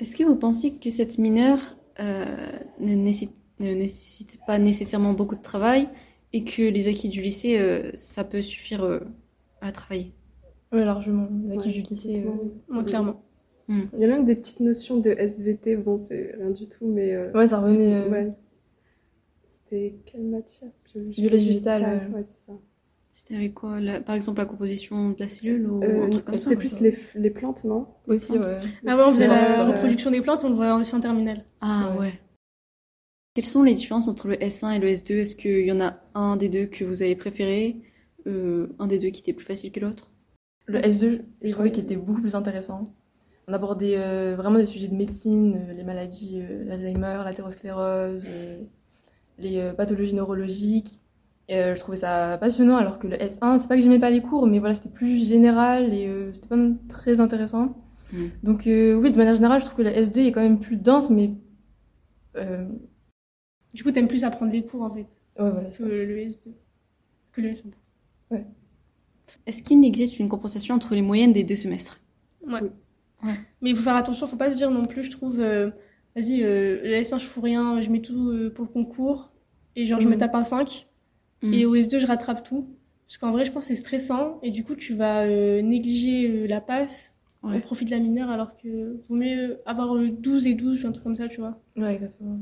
Est-ce 0.00 0.16
que 0.16 0.24
vous 0.24 0.34
pensez 0.36 0.72
que 0.74 0.88
cette 0.90 1.18
mineure, 1.18 1.76
euh, 2.00 2.24
ne, 2.80 2.94
nécessite, 2.94 3.32
ne 3.60 3.72
nécessite 3.74 4.38
pas 4.46 4.58
nécessairement 4.58 5.12
beaucoup 5.12 5.36
de 5.36 5.42
travail 5.42 5.88
et 6.32 6.44
que 6.44 6.62
les 6.62 6.88
acquis 6.88 7.10
du 7.10 7.20
lycée, 7.20 7.58
euh, 7.60 7.92
ça 7.94 8.24
peut 8.24 8.42
suffire 8.42 8.82
euh, 8.82 9.00
à 9.60 9.70
travailler? 9.72 10.12
Ouais, 10.72 10.84
largement. 10.86 11.28
Les 11.44 11.58
acquis 11.58 11.66
Ouais, 11.68 11.72
du 11.74 11.82
lycée. 11.82 12.24
complètement. 12.68 13.22
Clairement. 13.72 13.88
Il 13.94 14.00
y 14.00 14.04
a 14.04 14.08
même 14.08 14.24
des 14.26 14.36
petites 14.36 14.60
notions 14.60 14.98
de 14.98 15.10
SVT, 15.10 15.76
bon, 15.76 15.98
c'est 16.08 16.34
rien 16.38 16.50
du 16.50 16.66
tout, 16.68 16.86
mais. 16.86 17.14
euh, 17.14 17.32
Ouais, 17.32 17.48
ça 17.48 17.58
revenait, 17.60 17.94
euh, 17.94 18.08
ouais. 18.08 18.32
C'était 19.44 19.94
quelle 20.06 20.22
matière? 20.24 20.70
Biologie, 20.92 21.20
Biologie 21.22 21.46
végétale, 21.48 21.82
ouais. 21.82 22.16
ouais, 22.16 22.24
c'est 22.24 22.46
ça. 22.52 22.58
C'était 23.14 23.36
avec 23.36 23.54
quoi? 23.54 23.80
La- 23.80 24.00
Par 24.00 24.14
exemple, 24.14 24.38
la 24.38 24.46
composition 24.46 25.10
de 25.10 25.16
la 25.18 25.28
cellule 25.28 25.66
ou 25.70 25.82
Euh, 25.82 26.04
un 26.04 26.10
truc 26.10 26.24
comme 26.24 26.36
ça 26.36 26.50
C'était 26.50 26.56
plus 26.56 26.80
les, 26.80 26.98
les 27.14 27.30
plantes, 27.30 27.64
non? 27.64 27.86
Aussi, 28.06 28.32
ouais. 28.32 28.58
Ah 28.86 28.96
ouais, 28.96 29.02
on 29.06 29.12
faisait 29.12 29.26
la 29.26 29.64
reproduction 29.66 30.10
des 30.10 30.22
plantes, 30.22 30.44
on 30.44 30.48
le 30.50 30.54
voit 30.54 30.74
aussi 30.76 30.94
en 30.94 31.00
terminale. 31.00 31.44
Ah 31.60 31.92
Ouais. 31.94 32.00
ouais. 32.06 32.20
Quelles 33.34 33.46
sont 33.46 33.62
les 33.62 33.74
différences 33.74 34.08
entre 34.08 34.28
le 34.28 34.42
S1 34.42 34.72
et 34.72 34.78
le 34.78 34.88
S2 34.88 35.16
Est-ce 35.16 35.36
qu'il 35.36 35.64
y 35.66 35.72
en 35.72 35.80
a 35.80 36.00
un 36.14 36.36
des 36.36 36.48
deux 36.48 36.66
que 36.66 36.84
vous 36.84 37.02
avez 37.02 37.16
préféré 37.16 37.76
euh, 38.26 38.68
Un 38.78 38.86
des 38.86 38.98
deux 38.98 39.08
qui 39.08 39.20
était 39.20 39.32
plus 39.32 39.44
facile 39.46 39.72
que 39.72 39.80
l'autre? 39.80 40.10
Le 40.66 40.78
S2, 40.84 41.24
je 41.42 41.50
trouvais 41.50 41.70
qu'il 41.72 41.84
était 41.84 41.96
beaucoup 41.96 42.20
plus 42.20 42.34
intéressant. 42.34 42.84
On 43.52 43.54
abordait 43.54 43.98
euh, 43.98 44.34
vraiment 44.34 44.58
des 44.58 44.64
sujets 44.64 44.88
de 44.88 44.94
médecine, 44.94 45.56
euh, 45.68 45.74
les 45.74 45.84
maladies, 45.84 46.40
euh, 46.40 46.64
l'Alzheimer, 46.64 47.20
l'athérosclérose, 47.22 48.24
euh, 48.26 48.62
les 49.38 49.58
euh, 49.58 49.74
pathologies 49.74 50.14
neurologiques. 50.14 50.98
Et 51.48 51.56
euh, 51.56 51.74
je 51.74 51.80
trouvais 51.80 51.98
ça 51.98 52.38
passionnant, 52.40 52.76
alors 52.76 52.98
que 52.98 53.06
le 53.08 53.16
S1, 53.18 53.58
c'est 53.58 53.68
pas 53.68 53.76
que 53.76 53.82
j'aimais 53.82 53.98
pas 53.98 54.08
les 54.08 54.22
cours, 54.22 54.46
mais 54.46 54.58
voilà, 54.58 54.74
c'était 54.74 54.88
plus 54.88 55.26
général 55.28 55.92
et 55.92 56.06
euh, 56.08 56.32
c'était 56.32 56.48
pas 56.48 56.56
très 56.88 57.20
intéressant. 57.20 57.76
Mm. 58.12 58.28
Donc 58.42 58.66
euh, 58.66 58.94
oui, 58.94 59.12
de 59.12 59.18
manière 59.18 59.34
générale, 59.34 59.60
je 59.60 59.66
trouve 59.66 59.78
que 59.78 59.82
le 59.82 59.90
S2 59.90 60.20
est 60.28 60.32
quand 60.32 60.40
même 60.42 60.58
plus 60.60 60.76
dense, 60.78 61.10
mais... 61.10 61.32
euh, 62.36 62.66
Du 63.74 63.82
coup, 63.84 63.92
t'aimes 63.92 64.08
plus 64.08 64.24
apprendre 64.24 64.52
les 64.52 64.64
cours 64.64 64.82
en 64.82 64.94
fait 64.94 65.06
ouais, 65.38 65.50
voilà, 65.50 65.70
que 65.70 65.82
le 65.82 66.16
S2. 66.18 66.54
Que 67.32 67.40
le 67.42 67.50
S1. 67.50 67.72
Est-ce 69.46 69.62
qu'il 69.62 69.84
existe 69.84 70.18
une 70.18 70.28
compensation 70.28 70.74
entre 70.74 70.94
les 70.94 71.02
moyennes 71.02 71.32
des 71.32 71.44
deux 71.44 71.56
semestres? 71.56 72.00
Ouais. 72.46 72.60
Oui. 72.62 72.70
Ouais. 73.22 73.34
Mais 73.60 73.70
il 73.70 73.76
faut 73.76 73.82
faire 73.82 73.96
attention, 73.96 74.26
faut 74.26 74.36
pas 74.36 74.50
se 74.50 74.56
dire 74.56 74.70
non 74.70 74.86
plus, 74.86 75.04
je 75.04 75.10
trouve, 75.10 75.40
euh, 75.40 75.70
vas-y, 76.16 76.42
euh, 76.42 76.80
le 76.82 76.90
S1 77.02 77.18
je 77.18 77.26
fous 77.26 77.40
rien, 77.40 77.80
je 77.80 77.90
mets 77.90 78.00
tout 78.02 78.30
euh, 78.30 78.50
pour 78.50 78.64
le 78.64 78.70
concours, 78.70 79.30
et 79.76 79.86
genre 79.86 80.00
je 80.00 80.08
me 80.08 80.14
Mhm. 80.14 80.18
tape 80.18 80.34
un 80.34 80.42
5, 80.44 80.88
Mm. 81.42 81.54
et 81.54 81.66
au 81.66 81.74
S2 81.74 81.98
je 82.00 82.06
rattrape 82.06 82.42
tout. 82.44 82.68
Parce 83.06 83.18
qu'en 83.18 83.30
vrai, 83.32 83.44
je 83.44 83.52
pense 83.52 83.64
que 83.64 83.74
c'est 83.74 83.80
stressant, 83.80 84.38
et 84.42 84.50
du 84.50 84.64
coup 84.64 84.74
tu 84.74 84.94
vas 84.94 85.22
euh, 85.24 85.60
négliger 85.62 86.28
euh, 86.28 86.46
la 86.46 86.60
passe 86.60 87.10
Ouais. 87.44 87.56
au 87.56 87.60
profit 87.60 87.84
de 87.84 87.90
la 87.90 87.98
mineure, 87.98 88.30
alors 88.30 88.56
que 88.56 89.00
vaut 89.08 89.16
mieux 89.16 89.58
avoir 89.66 89.96
euh, 89.96 90.08
12 90.08 90.46
et 90.46 90.54
12, 90.54 90.84
un 90.86 90.92
truc 90.92 91.02
comme 91.04 91.14
ça, 91.16 91.28
tu 91.28 91.40
vois. 91.40 91.60
ouais, 91.76 91.92
exactement. 91.92 92.38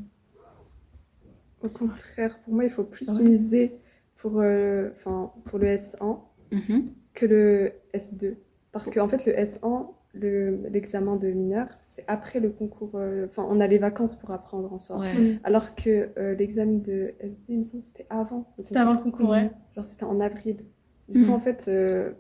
Au 1.63 1.69
contraire, 1.69 2.39
pour 2.41 2.55
moi, 2.55 2.65
il 2.65 2.71
faut 2.71 2.85
plus 2.85 3.09
Ouais. 3.09 3.23
miser 3.23 3.73
pour, 4.17 4.33
euh, 4.41 4.91
enfin, 4.97 5.33
pour 5.45 5.59
le 5.59 5.67
S1 5.69 6.21
Mhm. 6.53 6.91
que 7.15 7.27
le 7.27 7.73
S2. 7.95 8.37
Parce 8.73 8.91
qu'en 8.91 9.09
fait, 9.09 9.25
le 9.27 9.33
S1, 9.39 9.91
le- 10.13 10.69
l'examen 10.73 11.17
de 11.17 11.29
mineur, 11.29 11.67
c'est 11.87 12.05
après 12.09 12.41
le 12.41 12.51
concours. 12.51 12.93
euh, 12.95 13.27
Enfin, 13.31 13.47
on 13.49 13.61
a 13.61 13.67
les 13.67 13.79
vacances 13.79 14.17
pour 14.17 14.31
apprendre 14.33 14.73
en 14.73 14.79
soi. 14.79 14.99
Ouais. 14.99 15.39
Alors 15.45 15.75
que 15.75 16.09
euh, 16.19 16.35
l'examen 16.35 16.79
de 16.79 17.15
S2, 17.23 17.45
il 17.51 17.59
me 17.59 17.63
semble, 17.63 17.83
c'était 17.83 18.07
avant. 18.11 18.53
le 18.59 18.65
C'était 18.65 18.79
avant 18.81 18.95
le 18.95 18.99
concours. 19.01 19.31
ouais. 19.31 19.51
Genre, 19.77 19.85
c'était 19.85 20.05
en 20.05 20.19
avril. 20.21 20.57
Du 21.09 21.19
Mhm. 21.19 21.27
coup, 21.27 21.33
en 21.33 21.41
fait, 21.41 21.65
euh, 21.69 22.11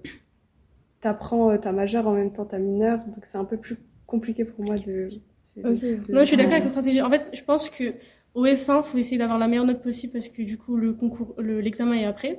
t'apprends 1.01 1.51
euh, 1.51 1.57
ta 1.59 1.73
majeure 1.73 2.07
en 2.07 2.13
même 2.15 2.33
temps 2.33 2.45
ta 2.45 2.59
mineure, 2.59 2.99
donc 3.07 3.25
c'est 3.31 3.39
un 3.39 3.45
peu 3.45 3.57
plus 3.57 3.77
compliqué 4.07 4.45
pour 4.45 4.65
moi 4.65 4.77
de. 4.77 5.09
de- 5.57 5.69
Ok. 5.69 5.81
de- 5.81 6.13
Non, 6.13 6.21
je 6.21 6.25
suis 6.27 6.37
d'accord 6.37 6.53
avec 6.53 6.63
cette 6.63 6.73
stratégie. 6.73 7.03
En 7.03 7.11
fait, 7.11 7.31
je 7.33 7.43
pense 7.43 7.71
que 7.71 7.95
au 8.35 8.45
S1, 8.47 8.83
faut 8.83 8.99
essayer 8.99 9.19
d'avoir 9.19 9.39
la 9.39 9.49
meilleure 9.49 9.65
note 9.67 9.83
possible 9.83 10.13
parce 10.13 10.29
que 10.29 10.43
du 10.43 10.57
coup, 10.59 10.77
le 10.77 10.93
concours, 10.93 11.35
le- 11.39 11.61
l'examen 11.61 11.95
est 11.95 12.05
après. 12.05 12.39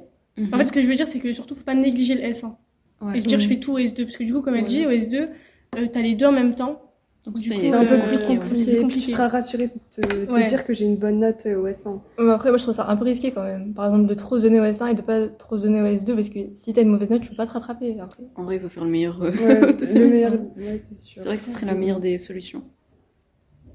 En 0.53 0.57
fait, 0.57 0.65
ce 0.65 0.71
que 0.71 0.81
je 0.81 0.87
veux 0.87 0.95
dire, 0.95 1.07
c'est 1.07 1.19
que 1.19 1.33
surtout, 1.33 1.55
faut 1.55 1.63
pas 1.63 1.75
négliger 1.75 2.15
le 2.15 2.21
S1. 2.21 2.55
Ouais. 3.01 3.17
Et 3.17 3.19
se 3.21 3.27
dire, 3.27 3.39
je 3.39 3.47
fais 3.47 3.59
tout 3.59 3.73
au 3.73 3.79
S2. 3.79 4.03
Parce 4.03 4.17
que 4.17 4.23
du 4.23 4.33
coup, 4.33 4.41
comme 4.41 4.53
elle 4.55 4.61
Ouais. 4.63 4.67
dit, 4.67 4.85
au 4.85 4.91
S2, 4.91 5.29
euh, 5.77 5.87
t'as 5.91 6.01
les 6.01 6.15
deux 6.15 6.27
en 6.27 6.31
même 6.31 6.55
temps. 6.55 6.81
Donc 7.23 7.37
C'est 7.37 7.71
un 7.71 7.85
peu 7.85 7.93
Euh, 7.93 7.99
compliqué. 8.27 8.65
c'est 8.65 8.77
compliqué. 8.81 9.05
Tu 9.05 9.11
seras 9.11 9.27
rassuré 9.27 9.67
de 9.67 10.01
te, 10.01 10.25
te 10.25 10.31
Ouais. 10.31 10.45
dire 10.45 10.65
que 10.65 10.73
j'ai 10.73 10.85
une 10.85 10.95
bonne 10.97 11.19
note 11.19 11.43
euh, 11.45 11.55
au 11.61 11.67
S1. 11.67 11.99
Mais 12.17 12.31
après, 12.31 12.49
moi, 12.49 12.57
je 12.57 12.63
trouve 12.63 12.73
ça 12.73 12.87
un 12.89 12.95
peu 12.95 13.03
risqué 13.05 13.31
quand 13.31 13.43
même. 13.43 13.73
Par 13.75 13.85
exemple, 13.85 14.07
de 14.07 14.13
trop 14.15 14.37
se 14.39 14.41
donner 14.43 14.59
au 14.59 14.63
S1 14.63 14.87
et 14.91 14.95
de 14.95 15.01
pas 15.03 15.27
trop 15.27 15.55
se 15.57 15.63
donner 15.63 15.81
au 15.81 15.85
S2, 15.85 16.15
parce 16.15 16.29
que 16.29 16.39
si 16.53 16.73
t'as 16.73 16.81
une 16.81 16.89
mauvaise 16.89 17.11
note, 17.11 17.21
tu 17.21 17.29
peux 17.29 17.35
pas 17.35 17.45
te 17.45 17.51
rattraper 17.53 17.99
après. 17.99 18.23
En 18.35 18.43
vrai, 18.43 18.55
il 18.55 18.61
faut 18.61 18.69
faire 18.69 18.83
le 18.85 18.89
meilleur. 18.89 19.21
euh, 19.21 19.29
Ouais, 19.33 19.77
semestre. 19.85 19.97
meilleur, 19.99 20.31
ouais, 20.57 20.81
c'est. 20.89 21.19
C'est 21.19 21.25
vrai 21.27 21.37
que 21.37 21.43
ce 21.43 21.51
serait 21.51 21.67
la 21.67 21.75
meilleure 21.75 21.99
des 21.99 22.17
solutions. 22.17 22.63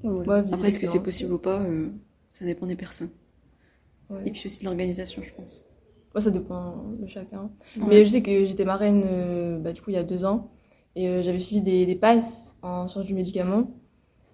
Après, 0.03 0.67
est-ce 0.67 0.79
que 0.79 0.85
c'est 0.87 1.01
possible 1.03 1.33
ou 1.33 1.37
pas 1.37 1.61
euh, 1.61 1.87
Ça 2.31 2.45
dépend 2.45 2.65
des 2.67 2.75
personnes. 2.75 3.09
Ouais. 4.09 4.19
Et 4.25 4.31
puis 4.31 4.43
aussi 4.45 4.59
de 4.59 4.65
l'organisation, 4.65 5.21
je 5.23 5.33
pense. 5.33 5.65
Ouais, 6.17 6.23
ça 6.23 6.31
dépend 6.31 6.83
de 6.99 7.05
chacun. 7.05 7.51
Ouais. 7.77 7.85
Mais 7.87 8.05
je 8.05 8.09
sais 8.09 8.23
que 8.23 8.45
j'étais 8.45 8.65
marraine, 8.65 9.03
euh, 9.05 9.59
bah, 9.59 9.71
du 9.71 9.83
coup, 9.83 9.91
il 9.91 9.93
y 9.93 9.97
a 9.97 10.03
deux 10.03 10.25
ans. 10.25 10.49
Et 10.95 11.07
euh, 11.07 11.21
j'avais 11.21 11.37
suivi 11.37 11.61
des, 11.61 11.85
des 11.85 11.93
passes 11.93 12.51
en 12.63 12.87
sciences 12.87 13.05
du 13.05 13.13
médicament. 13.13 13.69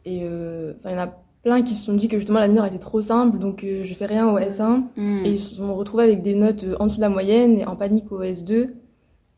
Et 0.05 0.21
euh, 0.23 0.75
enfin, 0.79 0.91
il 0.91 0.93
y 0.93 0.95
en 0.95 1.03
a 1.03 1.23
plein 1.43 1.61
qui 1.61 1.73
se 1.73 1.83
sont 1.83 1.93
dit 1.93 2.07
que 2.07 2.17
justement 2.17 2.39
la 2.39 2.47
mineure 2.47 2.65
était 2.65 2.79
trop 2.79 3.01
simple, 3.01 3.37
donc 3.37 3.65
euh, 3.65 3.83
je 3.83 3.93
fais 3.93 4.05
rien 4.05 4.29
au 4.29 4.39
S1. 4.39 4.83
Mm. 4.95 5.25
Et 5.25 5.31
ils 5.31 5.39
se 5.39 5.55
sont 5.55 5.75
retrouvés 5.75 6.03
avec 6.03 6.23
des 6.23 6.35
notes 6.35 6.65
en 6.79 6.85
dessous 6.87 6.95
de 6.95 7.01
la 7.01 7.09
moyenne 7.09 7.59
et 7.59 7.65
en 7.65 7.75
panique 7.75 8.13
au 8.13 8.23
S2. 8.23 8.69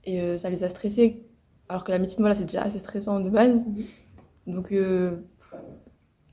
Et 0.03 0.21
euh, 0.21 0.37
ça 0.37 0.51
les 0.51 0.63
a 0.63 0.69
stressés. 0.69 1.23
Alors 1.67 1.83
que 1.83 1.91
la 1.91 1.97
médecine, 1.97 2.19
voilà, 2.19 2.35
c'est 2.35 2.45
déjà 2.45 2.61
assez 2.61 2.77
stressant 2.77 3.19
de 3.21 3.29
base. 3.31 3.65
Donc, 4.45 4.71
euh, 4.71 5.15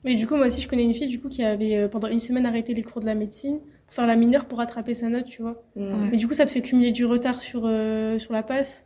Mais 0.05 0.15
du 0.15 0.27
coup, 0.27 0.37
moi 0.37 0.45
aussi, 0.45 0.61
je 0.61 0.69
connais 0.69 0.85
une 0.85 0.93
fille 0.93 1.09
du 1.09 1.19
coup, 1.19 1.31
qui 1.31 1.43
avait 1.43 1.89
pendant 1.89 2.09
une 2.09 2.21
semaine 2.21 2.45
arrêté 2.45 2.75
les 2.75 2.83
cours 2.83 3.01
de 3.01 3.07
la 3.07 3.15
médecine 3.15 3.61
faire 3.93 4.07
la 4.07 4.17
mineure 4.17 4.47
pour 4.47 4.59
rattraper 4.59 4.95
sa 4.95 5.09
note, 5.09 5.27
tu 5.27 5.43
vois. 5.43 5.63
mm, 5.77 6.09
Mais 6.11 6.17
du 6.17 6.27
coup, 6.27 6.35
ça 6.35 6.45
te 6.47 6.51
fait 6.51 6.63
cumuler 6.63 6.93
du 6.93 7.05
retard 7.05 7.41
sur, 7.41 7.63
euh, 7.67 8.19
sur 8.19 8.33
la 8.33 8.43
passe. 8.43 8.83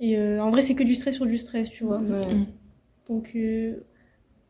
Et 0.00 0.16
euh, 0.16 0.40
en 0.42 0.50
vrai, 0.50 0.62
c'est 0.62 0.74
que 0.74 0.84
du 0.84 0.94
stress 0.94 1.16
sur 1.16 1.26
du 1.26 1.38
stress, 1.38 1.68
tu 1.70 1.84
vois. 1.84 1.98
ouais. 1.98 2.36
Donc, 3.08 3.32
euh, 3.34 3.84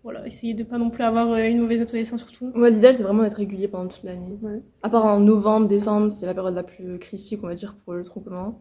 voilà, 0.05 0.27
essayez 0.27 0.53
de 0.55 0.63
pas 0.63 0.79
non 0.79 0.91
plus 0.91 1.03
avoir 1.05 1.31
euh, 1.33 1.45
une 1.49 1.61
mauvaise 1.61 1.81
note 1.81 1.95
au 1.95 1.97
S1 1.97 2.17
surtout. 2.19 2.51
Moi, 2.55 2.71
l'idéal, 2.71 2.97
c'est 2.97 3.03
vraiment 3.03 3.23
d'être 3.23 3.35
régulier 3.37 3.67
pendant 3.69 3.89
toute 3.89 4.03
l'année. 4.05 4.37
Ouais. 4.43 4.61
À 4.83 4.91
part 4.91 5.05
en 5.07 5.21
novembre, 5.21 5.69
décembre, 5.69 6.13
c'est 6.13 6.27
la 6.27 6.35
période 6.35 6.55
la 6.55 6.63
plus 6.65 6.99
critique, 6.99 7.41
on 7.43 7.47
va 7.47 7.55
dire, 7.55 7.75
pour 7.85 7.95
le 7.95 8.05
tronc 8.05 8.21
commun. 8.21 8.55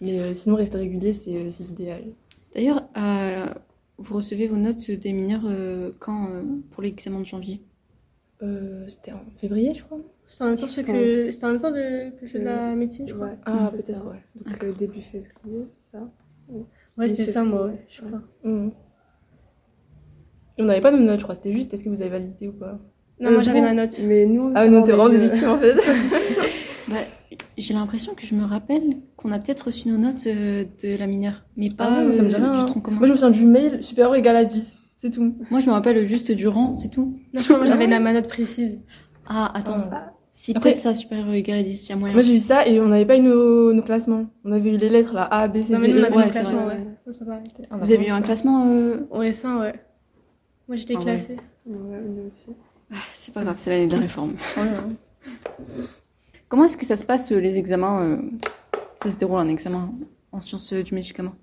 Mais 0.00 0.18
euh, 0.20 0.34
sinon, 0.34 0.54
rester 0.56 0.78
régulier, 0.78 1.12
c'est 1.12 1.34
euh, 1.34 1.50
c'est 1.50 1.64
l'idéal. 1.64 2.02
D'ailleurs, 2.54 2.84
euh, 2.96 3.46
vous 3.98 4.14
recevez 4.16 4.46
vos 4.46 4.56
notes 4.56 4.90
des 4.90 5.12
mineurs 5.12 5.42
euh, 5.44 5.90
quand 5.98 6.28
euh, 6.30 6.42
pour 6.70 6.82
l'examen 6.82 7.20
de 7.20 7.26
janvier? 7.26 7.60
Euh, 8.42 8.86
C'était 8.88 9.12
en 9.12 9.20
février, 9.38 9.74
je 9.74 9.82
crois. 9.84 9.98
C'était 10.30 10.44
en 10.44 10.46
même 10.46 10.58
temps, 10.58 10.68
ce 10.68 10.80
que... 10.80 11.32
c'était 11.32 11.44
en 11.44 11.50
même 11.50 11.60
temps 11.60 11.72
de... 11.72 12.10
que 12.20 12.24
je 12.24 12.30
fais 12.30 12.38
de 12.38 12.44
la 12.44 12.76
médecine, 12.76 13.06
je 13.08 13.14
crois. 13.14 13.26
Ouais, 13.26 13.38
Ah, 13.46 13.68
peut-être, 13.72 14.06
ouais. 14.06 14.22
Donc 14.46 14.62
euh, 14.64 14.72
début 14.78 15.02
février, 15.02 15.66
c'est 15.68 15.98
ça 15.98 16.08
Ouais, 16.96 17.08
c'était 17.08 17.26
ça, 17.26 17.42
moi, 17.42 17.66
ouais, 17.66 17.84
je 17.88 18.00
crois. 18.02 18.20
Et 20.56 20.62
on 20.62 20.66
n'avait 20.66 20.80
pas 20.80 20.92
de 20.92 20.98
notes, 20.98 21.18
je 21.18 21.24
crois. 21.24 21.34
C'était 21.34 21.52
juste 21.52 21.74
est-ce 21.74 21.82
que 21.82 21.88
vous 21.88 22.00
avez 22.00 22.10
validé 22.10 22.46
ou 22.46 22.52
pas 22.52 22.78
Non, 23.18 23.30
Euh, 23.30 23.32
moi, 23.32 23.40
j'avais 23.42 23.58
bon, 23.60 23.66
ma 23.66 23.74
note. 23.74 24.00
Mais 24.06 24.24
nous, 24.24 24.52
Ah, 24.54 24.68
non, 24.68 24.84
t'es 24.84 24.92
vraiment 24.92 25.08
des 25.08 25.16
euh, 25.16 25.26
victimes 25.28 25.48
en 25.48 25.58
fait. 25.58 25.74
bah, 26.88 26.94
J'ai 27.58 27.74
l'impression 27.74 28.14
que 28.14 28.24
je 28.24 28.36
me 28.36 28.44
rappelle 28.44 28.98
qu'on 29.16 29.32
a 29.32 29.40
peut-être 29.40 29.62
reçu 29.62 29.88
nos 29.88 29.98
notes 29.98 30.26
euh, 30.26 30.64
de 30.82 30.96
la 30.96 31.08
mineure, 31.08 31.44
mais 31.56 31.70
pas 31.70 31.86
Ah 31.88 32.12
ça 32.12 32.22
me 32.22 32.32
euh, 32.32 32.38
du 32.38 32.44
hein. 32.44 32.64
tronc 32.66 32.80
commun. 32.80 32.98
Moi, 32.98 33.06
je 33.08 33.12
me 33.12 33.16
souviens 33.16 33.30
du 33.30 33.44
mail 33.46 33.82
supérieur 33.82 34.14
égal 34.14 34.36
à 34.36 34.44
10. 34.44 34.80
C'est 34.96 35.10
tout. 35.10 35.34
Moi, 35.50 35.58
je 35.60 35.66
me 35.66 35.72
rappelle 35.72 36.06
juste 36.06 36.30
du 36.30 36.46
rang, 36.46 36.76
c'est 36.76 36.90
tout. 36.90 37.18
Non, 37.32 37.40
je 37.40 37.44
crois 37.46 37.56
que 37.56 37.60
moi, 37.62 37.66
j'avais 37.66 37.88
la- 37.88 37.98
ma 37.98 38.12
note 38.12 38.28
précise. 38.28 38.78
Ah, 39.26 39.50
attends. 39.56 39.88
Ah. 39.90 40.12
Si 40.32 40.52
Après- 40.56 40.70
peut-être 40.70 40.82
ça, 40.82 40.94
supérieur 40.94 41.30
égal 41.32 41.58
à 41.58 41.62
10, 41.62 41.86
il 41.86 41.90
y 41.90 41.92
a 41.92 41.96
moyen. 41.96 42.14
Moi, 42.14 42.22
j'ai 42.22 42.34
eu 42.34 42.38
ça 42.38 42.66
et 42.66 42.80
on 42.80 42.86
n'avait 42.86 43.04
pas 43.04 43.16
eu 43.16 43.20
nos, 43.20 43.72
nos 43.72 43.82
classements. 43.82 44.26
On 44.44 44.52
avait 44.52 44.70
eu 44.70 44.76
les 44.76 44.88
lettres 44.88 45.12
là 45.12 45.24
A, 45.30 45.48
B, 45.48 45.62
C, 45.62 45.72
Non, 45.72 45.78
mais 45.80 45.88
D, 45.92 45.94
nous, 45.94 46.00
on 46.00 46.02
E. 46.02 46.06
avait 46.06 46.16
Ouais, 46.16 46.22
un 46.22 46.26
c'est 46.26 46.40
classement, 46.40 46.64
vrai. 46.64 46.76
ouais. 46.76 47.12
Ça, 47.12 47.24
ça. 47.24 47.38
Ah, 47.70 47.76
Vous 47.78 47.92
avez 47.92 48.06
eu 48.06 48.10
un 48.10 48.22
classement 48.22 48.66
euh, 48.68 49.06
Au 49.10 49.22
S1, 49.22 49.60
ouais. 49.60 49.74
Moi, 50.68 50.76
j'étais 50.76 50.94
Ah 50.96 50.98
ouais. 51.00 51.04
classée. 51.04 51.36
Ouais, 51.66 52.00
nous 52.00 52.26
aussi. 52.26 52.46
ah, 52.92 52.96
C'est 53.14 53.34
pas 53.34 53.42
grave, 53.42 53.56
c'est 53.58 53.70
l'année 53.70 53.86
de 53.88 53.92
la 53.92 53.98
réforme. 54.00 54.36
Ouais, 54.56 54.62
ouais. 54.62 55.84
Comment 56.48 56.64
est-ce 56.64 56.76
que 56.76 56.86
ça 56.86 56.96
se 56.96 57.04
passe 57.04 57.30
euh, 57.32 57.38
les 57.40 57.58
examens 57.58 58.02
euh, 58.02 58.16
Ça 59.02 59.10
se 59.10 59.16
déroule 59.18 59.38
un 59.40 59.48
examen 59.48 59.92
en 60.32 60.40
sciences 60.40 60.72
euh, 60.72 60.82
du 60.82 60.94
médicament? 60.94 61.34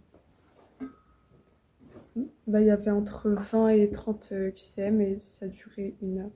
Bah, 2.48 2.62
il 2.62 2.68
y 2.68 2.72
avait 2.72 2.92
entre 2.92 3.30
20 3.52 3.70
et 3.70 3.90
30 3.92 4.30
euh, 4.32 4.52
QCM 4.52 5.02
et 5.02 5.20
ça 5.24 5.48
durait 5.48 5.94
une 6.02 6.20
heure. 6.20 6.32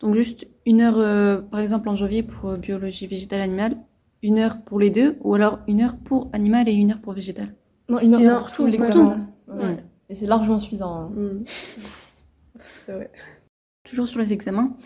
Donc 0.00 0.14
juste 0.14 0.46
une 0.66 0.80
heure, 0.80 0.98
euh, 0.98 1.40
par 1.40 1.60
exemple 1.60 1.88
en 1.88 1.96
janvier 1.96 2.22
pour 2.22 2.50
euh, 2.50 2.56
biologie 2.56 3.06
végétale 3.06 3.40
animale, 3.40 3.76
une 4.22 4.38
heure 4.38 4.60
pour 4.62 4.78
les 4.78 4.90
deux, 4.90 5.16
ou 5.20 5.34
alors 5.34 5.60
une 5.68 5.80
heure 5.80 5.96
pour 5.96 6.28
animal 6.32 6.68
et 6.68 6.72
une 6.74 6.90
heure 6.90 7.00
pour 7.00 7.12
végétal. 7.14 7.54
Non, 7.88 7.98
une 8.00 8.14
heure 8.14 8.38
pour 8.38 8.46
pour 8.48 8.56
tout 8.56 8.66
l'examen. 8.66 9.28
Ouais. 9.48 9.82
Et 10.08 10.14
c'est 10.14 10.26
largement 10.26 10.58
suffisant. 10.58 10.94
hein. 10.94 11.08
Mm. 11.14 11.44
C'est 12.86 12.92
vrai. 12.92 13.10
Toujours 13.84 14.08
sur 14.08 14.18
les 14.18 14.32
examens, 14.32 14.76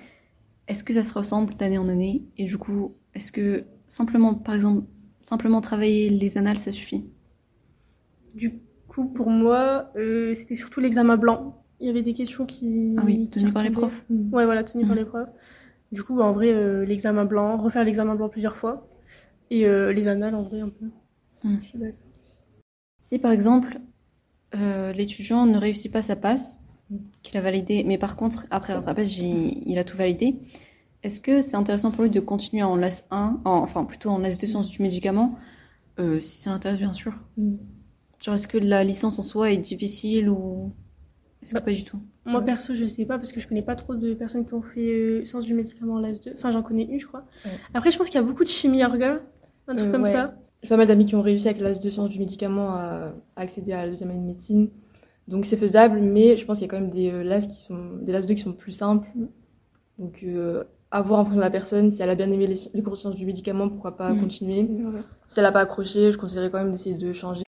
est-ce 0.68 0.84
que 0.84 0.92
ça 0.92 1.02
se 1.02 1.14
ressemble 1.14 1.56
d'année 1.56 1.78
en 1.78 1.88
année? 1.88 2.24
Et 2.36 2.44
du 2.44 2.58
coup, 2.58 2.94
est-ce 3.14 3.32
que 3.32 3.64
simplement, 3.86 4.34
par 4.34 4.54
exemple, 4.54 4.84
simplement 5.22 5.60
travailler 5.60 6.10
les 6.10 6.38
annales, 6.38 6.58
ça 6.58 6.70
suffit? 6.70 7.06
Du 8.34 8.60
coup, 8.88 9.06
pour 9.06 9.30
moi, 9.30 9.90
euh, 9.96 10.34
c'était 10.36 10.56
surtout 10.56 10.80
l'examen 10.80 11.16
blanc. 11.16 11.64
Il 11.80 11.86
y 11.86 11.90
avait 11.90 12.02
des 12.02 12.14
questions 12.14 12.46
qui. 12.46 12.94
Ah 12.98 13.02
oui, 13.04 13.28
tenues 13.30 13.52
par 13.52 13.62
les 13.62 13.70
profs. 13.70 14.02
Ouais, 14.32 14.44
voilà, 14.44 14.64
tenues 14.64 14.86
par 14.86 14.96
les 14.96 15.04
profs. 15.04 15.28
Du 15.92 16.02
coup, 16.02 16.16
bah, 16.16 16.24
en 16.24 16.32
vrai, 16.32 16.52
euh, 16.52 16.84
l'examen 16.84 17.24
blanc, 17.24 17.58
refaire 17.58 17.84
l'examen 17.84 18.14
blanc 18.14 18.28
plusieurs 18.28 18.56
fois. 18.56 18.86
Et 19.50 19.66
euh, 19.66 19.92
les 19.92 20.08
annales, 20.08 20.34
en 20.34 20.42
vrai, 20.42 20.60
un 20.60 20.68
peu. 20.68 20.86
Je 21.62 21.68
suis 21.68 21.78
d'accord. 21.78 21.98
Si 23.00 23.18
par 23.18 23.32
exemple, 23.32 23.80
euh, 24.54 24.92
l'étudiant 24.92 25.46
ne 25.46 25.58
réussit 25.58 25.92
pas 25.92 26.02
sa 26.02 26.16
passe, 26.16 26.60
qu'il 27.22 27.36
a 27.38 27.42
validé, 27.42 27.84
mais 27.84 27.98
par 27.98 28.16
contre, 28.16 28.46
après 28.50 28.74
rattrapage, 28.74 29.18
il, 29.18 29.62
il 29.68 29.78
a 29.78 29.84
tout 29.84 29.96
validé, 29.96 30.36
est-ce 31.02 31.20
que 31.20 31.42
c'est 31.42 31.56
intéressant 31.56 31.90
pour 31.92 32.04
lui 32.04 32.10
de 32.10 32.20
continuer 32.20 32.62
en 32.64 32.76
LAS 32.76 33.04
1, 33.10 33.40
en- 33.44 33.58
enfin 33.58 33.84
plutôt 33.84 34.10
en 34.10 34.18
LAS 34.18 34.38
2 34.38 34.46
sciences 34.48 34.70
du 34.70 34.82
médicament, 34.82 35.38
si 35.98 36.40
ça 36.40 36.50
l'intéresse 36.50 36.78
bien 36.80 36.92
sûr? 36.92 37.14
Mm. 37.36 37.56
Genre, 38.22 38.34
est-ce 38.34 38.48
que 38.48 38.58
la 38.58 38.84
licence 38.84 39.18
en 39.18 39.22
soi 39.22 39.50
est 39.52 39.56
difficile 39.58 40.28
ou. 40.30 40.72
Est-ce 41.42 41.52
que 41.54 41.58
Bah, 41.58 41.64
pas 41.64 41.72
du 41.72 41.84
tout 41.84 41.98
Moi, 42.26 42.40
Ouais. 42.40 42.44
perso, 42.46 42.74
je 42.74 42.84
sais 42.84 43.06
pas 43.06 43.18
parce 43.18 43.32
que 43.32 43.40
je 43.40 43.48
connais 43.48 43.62
pas 43.62 43.74
trop 43.76 43.94
de 43.94 44.14
personnes 44.14 44.44
qui 44.44 44.54
ont 44.54 44.62
fait 44.62 44.80
euh, 44.80 45.24
sciences 45.24 45.44
du 45.44 45.54
médicament 45.54 45.94
en 45.94 45.98
LAS 46.00 46.20
2. 46.20 46.32
Enfin, 46.34 46.50
j'en 46.52 46.62
connais 46.62 46.84
une, 46.84 47.00
je 47.00 47.06
crois. 47.06 47.24
Ouais. 47.44 47.50
Après, 47.74 47.90
je 47.90 47.98
pense 47.98 48.08
qu'il 48.08 48.20
y 48.20 48.22
a 48.22 48.26
beaucoup 48.26 48.44
de 48.44 48.48
chimie 48.48 48.84
orga, 48.84 49.20
un 49.68 49.74
truc 49.76 49.88
Euh, 49.88 49.92
comme 49.92 50.02
ouais. 50.02 50.12
ça. 50.12 50.34
J'ai 50.62 50.68
pas 50.68 50.76
mal 50.76 50.86
d'amis 50.86 51.06
qui 51.06 51.14
ont 51.16 51.22
réussi 51.22 51.48
avec 51.48 51.60
l'AS 51.62 51.80
de 51.80 51.88
sciences 51.88 52.10
du 52.10 52.18
médicament 52.18 52.70
à, 52.74 53.12
à 53.36 53.40
accéder 53.40 53.72
à 53.72 53.84
la 53.84 53.88
deuxième 53.90 54.10
année 54.10 54.20
de 54.20 54.26
médecine. 54.26 54.68
Donc 55.28 55.46
c'est 55.46 55.56
faisable, 55.56 56.00
mais 56.00 56.36
je 56.36 56.44
pense 56.44 56.58
qu'il 56.58 56.66
y 56.66 56.68
a 56.68 56.70
quand 56.70 56.80
même 56.80 56.90
des 56.90 57.10
euh, 57.10 57.22
LAS 57.22 57.46
qui 57.46 57.60
sont 57.62 57.96
des 58.02 58.12
LAS 58.12 58.26
2 58.26 58.34
qui 58.34 58.42
sont 58.42 58.52
plus 58.52 58.72
simples. 58.72 59.08
Donc 59.98 60.20
euh, 60.24 60.64
à 60.90 61.00
voir 61.02 61.20
en 61.20 61.24
fonction 61.24 61.36
de 61.38 61.44
la 61.44 61.50
personne, 61.50 61.90
si 61.92 62.02
elle 62.02 62.10
a 62.10 62.14
bien 62.14 62.30
aimé 62.30 62.46
les, 62.46 62.56
les 62.74 62.82
cours 62.82 62.94
de 62.94 62.98
sciences 62.98 63.14
du 63.14 63.24
médicament, 63.24 63.68
pourquoi 63.68 63.96
pas 63.96 64.12
Mm. 64.12 64.20
continuer. 64.20 64.68
Si 65.28 65.38
elle 65.38 65.46
a 65.46 65.52
pas 65.52 65.60
accroché, 65.60 66.10
je 66.12 66.18
conseillerais 66.18 66.50
quand 66.50 66.58
même 66.58 66.72
d'essayer 66.72 66.96
de 66.96 67.12
changer. 67.12 67.42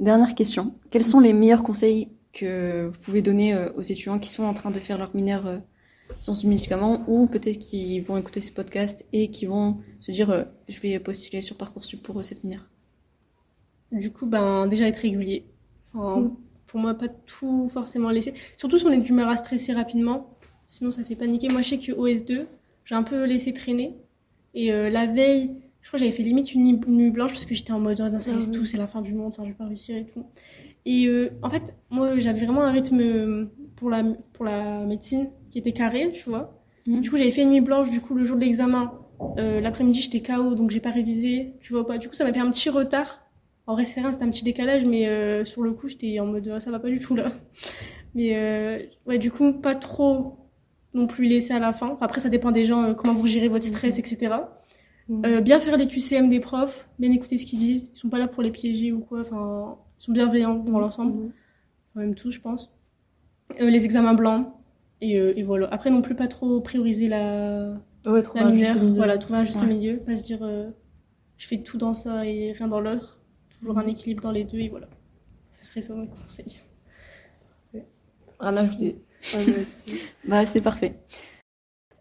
Dernière 0.00 0.34
question. 0.34 0.74
Quels 0.90 1.04
sont 1.04 1.20
les 1.20 1.32
meilleurs 1.32 1.62
conseils 1.62 2.08
que 2.32 2.86
vous 2.92 2.98
pouvez 3.00 3.22
donner 3.22 3.54
euh, 3.54 3.70
aux 3.74 3.82
étudiants 3.82 4.18
qui 4.18 4.28
sont 4.30 4.44
en 4.44 4.54
train 4.54 4.70
de 4.70 4.78
faire 4.78 4.98
leur 4.98 5.14
mineur 5.14 5.46
euh, 5.46 5.58
sciences 6.18 6.40
du 6.40 6.46
médicament 6.46 7.04
ou 7.08 7.26
peut-être 7.26 7.58
qui 7.58 8.00
vont 8.00 8.16
écouter 8.16 8.40
ce 8.40 8.52
podcast 8.52 9.04
et 9.12 9.30
qui 9.30 9.46
vont 9.46 9.78
se 10.00 10.10
dire 10.12 10.30
euh, 10.30 10.44
je 10.68 10.80
vais 10.80 10.98
postuler 10.98 11.42
sur 11.42 11.56
Parcoursup 11.56 12.02
pour 12.02 12.24
cette 12.24 12.44
mineure 12.44 12.68
Du 13.90 14.10
coup, 14.10 14.26
ben, 14.26 14.66
déjà 14.66 14.88
être 14.88 14.96
régulier. 14.96 15.44
Enfin, 15.94 16.20
Mm. 16.20 16.36
Pour 16.66 16.80
moi, 16.80 16.94
pas 16.94 17.08
tout 17.08 17.68
forcément 17.68 18.08
laisser. 18.08 18.32
Surtout 18.56 18.78
si 18.78 18.86
on 18.86 18.90
est 18.90 18.96
d'humeur 18.96 19.28
à 19.28 19.36
stresser 19.36 19.74
rapidement. 19.74 20.38
Sinon, 20.68 20.90
ça 20.90 21.04
fait 21.04 21.16
paniquer. 21.16 21.50
Moi, 21.50 21.60
je 21.60 21.68
sais 21.68 21.78
que 21.78 21.92
OS2, 21.92 22.46
j'ai 22.86 22.94
un 22.94 23.02
peu 23.02 23.24
laissé 23.26 23.52
traîner. 23.52 23.94
Et 24.54 24.72
euh, 24.72 24.88
la 24.88 25.04
veille, 25.04 25.50
je 25.82 25.88
crois 25.88 25.98
que 25.98 26.04
j'avais 26.06 26.16
fait 26.16 26.22
limite 26.22 26.54
une 26.54 26.62
nuit- 26.62 27.10
blanche 27.10 27.32
parce 27.32 27.44
que 27.44 27.54
j'étais 27.54 27.72
en 27.72 27.78
mode 27.78 28.00
oh, 28.02 28.08
non, 28.08 28.20
ça 28.20 28.30
Ah 28.34 28.50
tout, 28.50 28.64
c'est 28.64 28.78
la 28.78 28.86
fin 28.86 29.02
du 29.02 29.12
monde, 29.12 29.32
enfin, 29.34 29.42
je 29.44 29.48
vais 29.50 29.54
pas 29.54 29.66
réussir 29.66 29.96
et 29.98 30.06
tout. 30.06 30.24
Et 30.84 31.06
euh, 31.06 31.30
en 31.42 31.50
fait, 31.50 31.74
moi, 31.90 32.18
j'avais 32.18 32.44
vraiment 32.44 32.62
un 32.62 32.72
rythme 32.72 33.00
euh, 33.00 33.46
pour 33.76 33.90
la, 33.90 34.02
pour 34.32 34.44
la 34.44 34.84
médecine 34.84 35.30
qui 35.50 35.58
était 35.58 35.72
carré, 35.72 36.12
tu 36.12 36.28
vois. 36.28 36.62
Mhm. 36.86 37.00
Du 37.00 37.10
coup, 37.10 37.16
j'avais 37.16 37.30
fait 37.30 37.42
une 37.42 37.50
nuit 37.50 37.60
blanche, 37.60 37.90
du 37.90 38.00
coup, 38.00 38.14
le 38.14 38.24
jour 38.24 38.36
de 38.36 38.42
l'examen, 38.42 38.92
euh, 39.38 39.60
l'après-midi, 39.60 40.00
j'étais 40.02 40.20
KO, 40.20 40.54
donc 40.54 40.70
j'ai 40.70 40.80
pas 40.80 40.90
révisé, 40.90 41.54
tu 41.60 41.72
vois 41.72 41.86
pas. 41.86 41.98
Du 41.98 42.08
coup, 42.08 42.14
ça 42.14 42.24
m'a 42.24 42.32
fait 42.32 42.40
un 42.40 42.50
petit 42.50 42.70
retard. 42.70 43.24
En 43.66 43.74
vrai, 43.74 43.84
c'est 43.84 44.00
rien, 44.00 44.10
c'était 44.10 44.24
un 44.24 44.30
petit 44.30 44.44
décalage, 44.44 44.84
mais 44.84 45.06
euh, 45.06 45.44
sur 45.44 45.62
le 45.62 45.72
coup, 45.72 45.88
j'étais 45.88 46.18
en 46.18 46.26
mode, 46.26 46.50
Ah, 46.52 46.60
ça 46.60 46.70
va 46.70 46.80
pas 46.80 46.88
du 46.88 46.98
tout 46.98 47.14
là. 47.14 47.32
Mais 48.14 48.90
ouais, 49.06 49.16
du 49.18 49.30
coup, 49.30 49.52
pas 49.54 49.74
trop 49.74 50.36
non 50.92 51.06
plus 51.06 51.26
laisser 51.26 51.54
à 51.54 51.58
la 51.58 51.72
fin. 51.72 51.96
Après, 52.02 52.20
ça 52.20 52.28
dépend 52.28 52.50
des 52.50 52.66
gens, 52.66 52.92
comment 52.94 53.14
vous 53.14 53.26
gérez 53.26 53.48
votre 53.48 53.64
stress, 53.64 53.98
etc. 53.98 54.34
Euh, 55.10 55.40
bien 55.40 55.58
faire 55.58 55.76
les 55.76 55.86
QCM 55.86 56.28
des 56.28 56.40
profs, 56.40 56.88
bien 56.98 57.10
écouter 57.10 57.38
ce 57.38 57.44
qu'ils 57.44 57.58
disent. 57.58 57.90
Ils 57.94 57.98
sont 57.98 58.08
pas 58.08 58.18
là 58.18 58.28
pour 58.28 58.42
les 58.42 58.50
piéger 58.50 58.92
ou 58.92 59.00
quoi. 59.00 59.20
Enfin, 59.20 59.78
sont 60.02 60.12
bienveillants 60.12 60.56
dans 60.56 60.80
l'ensemble. 60.80 61.30
Quand 61.94 62.00
même 62.00 62.16
tout, 62.16 62.32
je 62.32 62.40
pense. 62.40 62.72
Euh, 63.60 63.70
les 63.70 63.84
examens 63.84 64.14
blancs. 64.14 64.48
Et, 65.00 65.18
euh, 65.20 65.32
et 65.36 65.44
voilà. 65.44 65.68
Après, 65.70 65.90
non 65.90 66.02
plus 66.02 66.16
pas 66.16 66.26
trop 66.26 66.60
prioriser 66.60 67.06
la, 67.06 67.76
Ouais, 68.04 68.22
trouver 68.22 68.42
la 68.44 68.50
mineure. 68.50 68.76
Voilà, 68.96 69.16
trouver 69.18 69.38
un 69.38 69.44
juste 69.44 69.60
Ouais. 69.60 69.66
milieu. 69.68 69.98
Pas 69.98 70.16
se 70.16 70.24
dire, 70.24 70.40
euh, 70.42 70.70
je 71.38 71.46
fais 71.46 71.62
tout 71.62 71.78
dans 71.78 71.94
ça 71.94 72.26
et 72.26 72.50
rien 72.50 72.66
dans 72.66 72.80
l'autre. 72.80 73.20
Toujours 73.60 73.78
un 73.78 73.86
équilibre 73.86 74.22
dans 74.22 74.32
les 74.32 74.42
deux 74.42 74.58
et 74.58 74.68
voilà. 74.68 74.88
Ce 75.54 75.66
serait 75.66 75.82
ça 75.82 75.94
mon 75.94 76.06
conseil. 76.08 76.58
Rien 78.40 78.56
à 78.56 78.60
ajouter. 78.62 78.96
Bah, 80.26 80.44
c'est 80.46 80.60
parfait. 80.60 80.98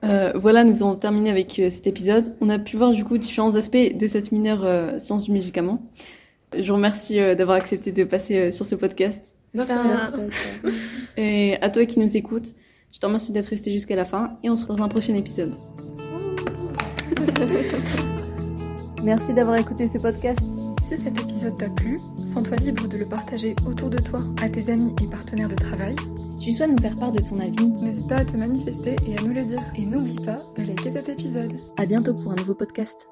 Euh, 0.03 0.31
voilà, 0.33 0.63
nous 0.63 0.81
avons 0.81 0.95
terminé 0.95 1.29
avec 1.29 1.59
euh, 1.59 1.69
cet 1.69 1.85
épisode. 1.85 2.35
On 2.41 2.49
a 2.49 2.57
pu 2.57 2.77
voir 2.77 2.91
du 2.93 3.03
coup 3.05 3.19
différents 3.19 3.55
aspects 3.55 3.95
de 3.95 4.07
cette 4.07 4.31
mineure 4.31 4.65
euh, 4.65 4.97
sciences 4.97 5.25
du 5.25 5.31
médicament. 5.31 5.83
Je 6.57 6.67
vous 6.67 6.75
remercie 6.75 7.19
euh, 7.19 7.35
d'avoir 7.35 7.57
accepté 7.57 7.91
de 7.91 8.03
passer 8.03 8.37
euh, 8.37 8.51
sur 8.51 8.65
ce 8.65 8.75
podcast. 8.75 9.35
Enfin. 9.57 10.11
Et 11.17 11.57
à 11.61 11.69
toi 11.69 11.85
qui 11.85 11.99
nous 11.99 12.17
écoutes, 12.17 12.55
je 12.91 12.99
te 12.99 13.05
remercie 13.05 13.31
d'être 13.31 13.47
resté 13.47 13.71
jusqu'à 13.71 13.95
la 13.95 14.05
fin 14.05 14.37
et 14.43 14.49
on 14.49 14.55
se 14.55 14.63
retrouve 14.63 14.79
dans 14.79 14.83
un 14.83 14.89
prochain 14.89 15.15
épisode. 15.15 15.55
Merci 19.03 19.33
d'avoir 19.33 19.57
écouté 19.59 19.87
ce 19.87 19.97
podcast. 19.97 20.39
Si 20.83 20.97
cet 20.97 21.19
épisode 21.21 21.55
t'a 21.57 21.69
plu, 21.69 21.97
sens-toi 22.17 22.57
libre 22.57 22.87
de 22.87 22.97
le 22.97 23.05
partager 23.05 23.55
autour 23.65 23.89
de 23.89 23.97
toi, 23.97 24.19
à 24.41 24.49
tes 24.49 24.69
amis 24.69 24.93
et 25.01 25.07
partenaires 25.07 25.47
de 25.47 25.55
travail. 25.55 25.95
Si 26.17 26.37
tu 26.37 26.51
souhaites 26.51 26.69
nous 26.71 26.81
faire 26.81 26.97
part 26.97 27.13
de 27.13 27.21
ton 27.21 27.39
avis, 27.39 27.71
N'hésite 27.81 28.09
pas 28.09 28.17
à 28.17 28.25
te 28.25 28.35
manifester 28.35 28.97
et 29.07 29.17
à 29.17 29.21
nous 29.21 29.33
le 29.33 29.43
dire. 29.43 29.61
Et 29.77 29.85
n'oublie 29.85 30.17
pas 30.25 30.35
de 30.57 30.63
liker 30.63 30.91
cet 30.91 31.07
épisode. 31.07 31.53
à 31.77 31.85
bientôt 31.85 32.13
pour 32.13 32.33
un 32.33 32.35
nouveau 32.35 32.55
podcast. 32.55 33.07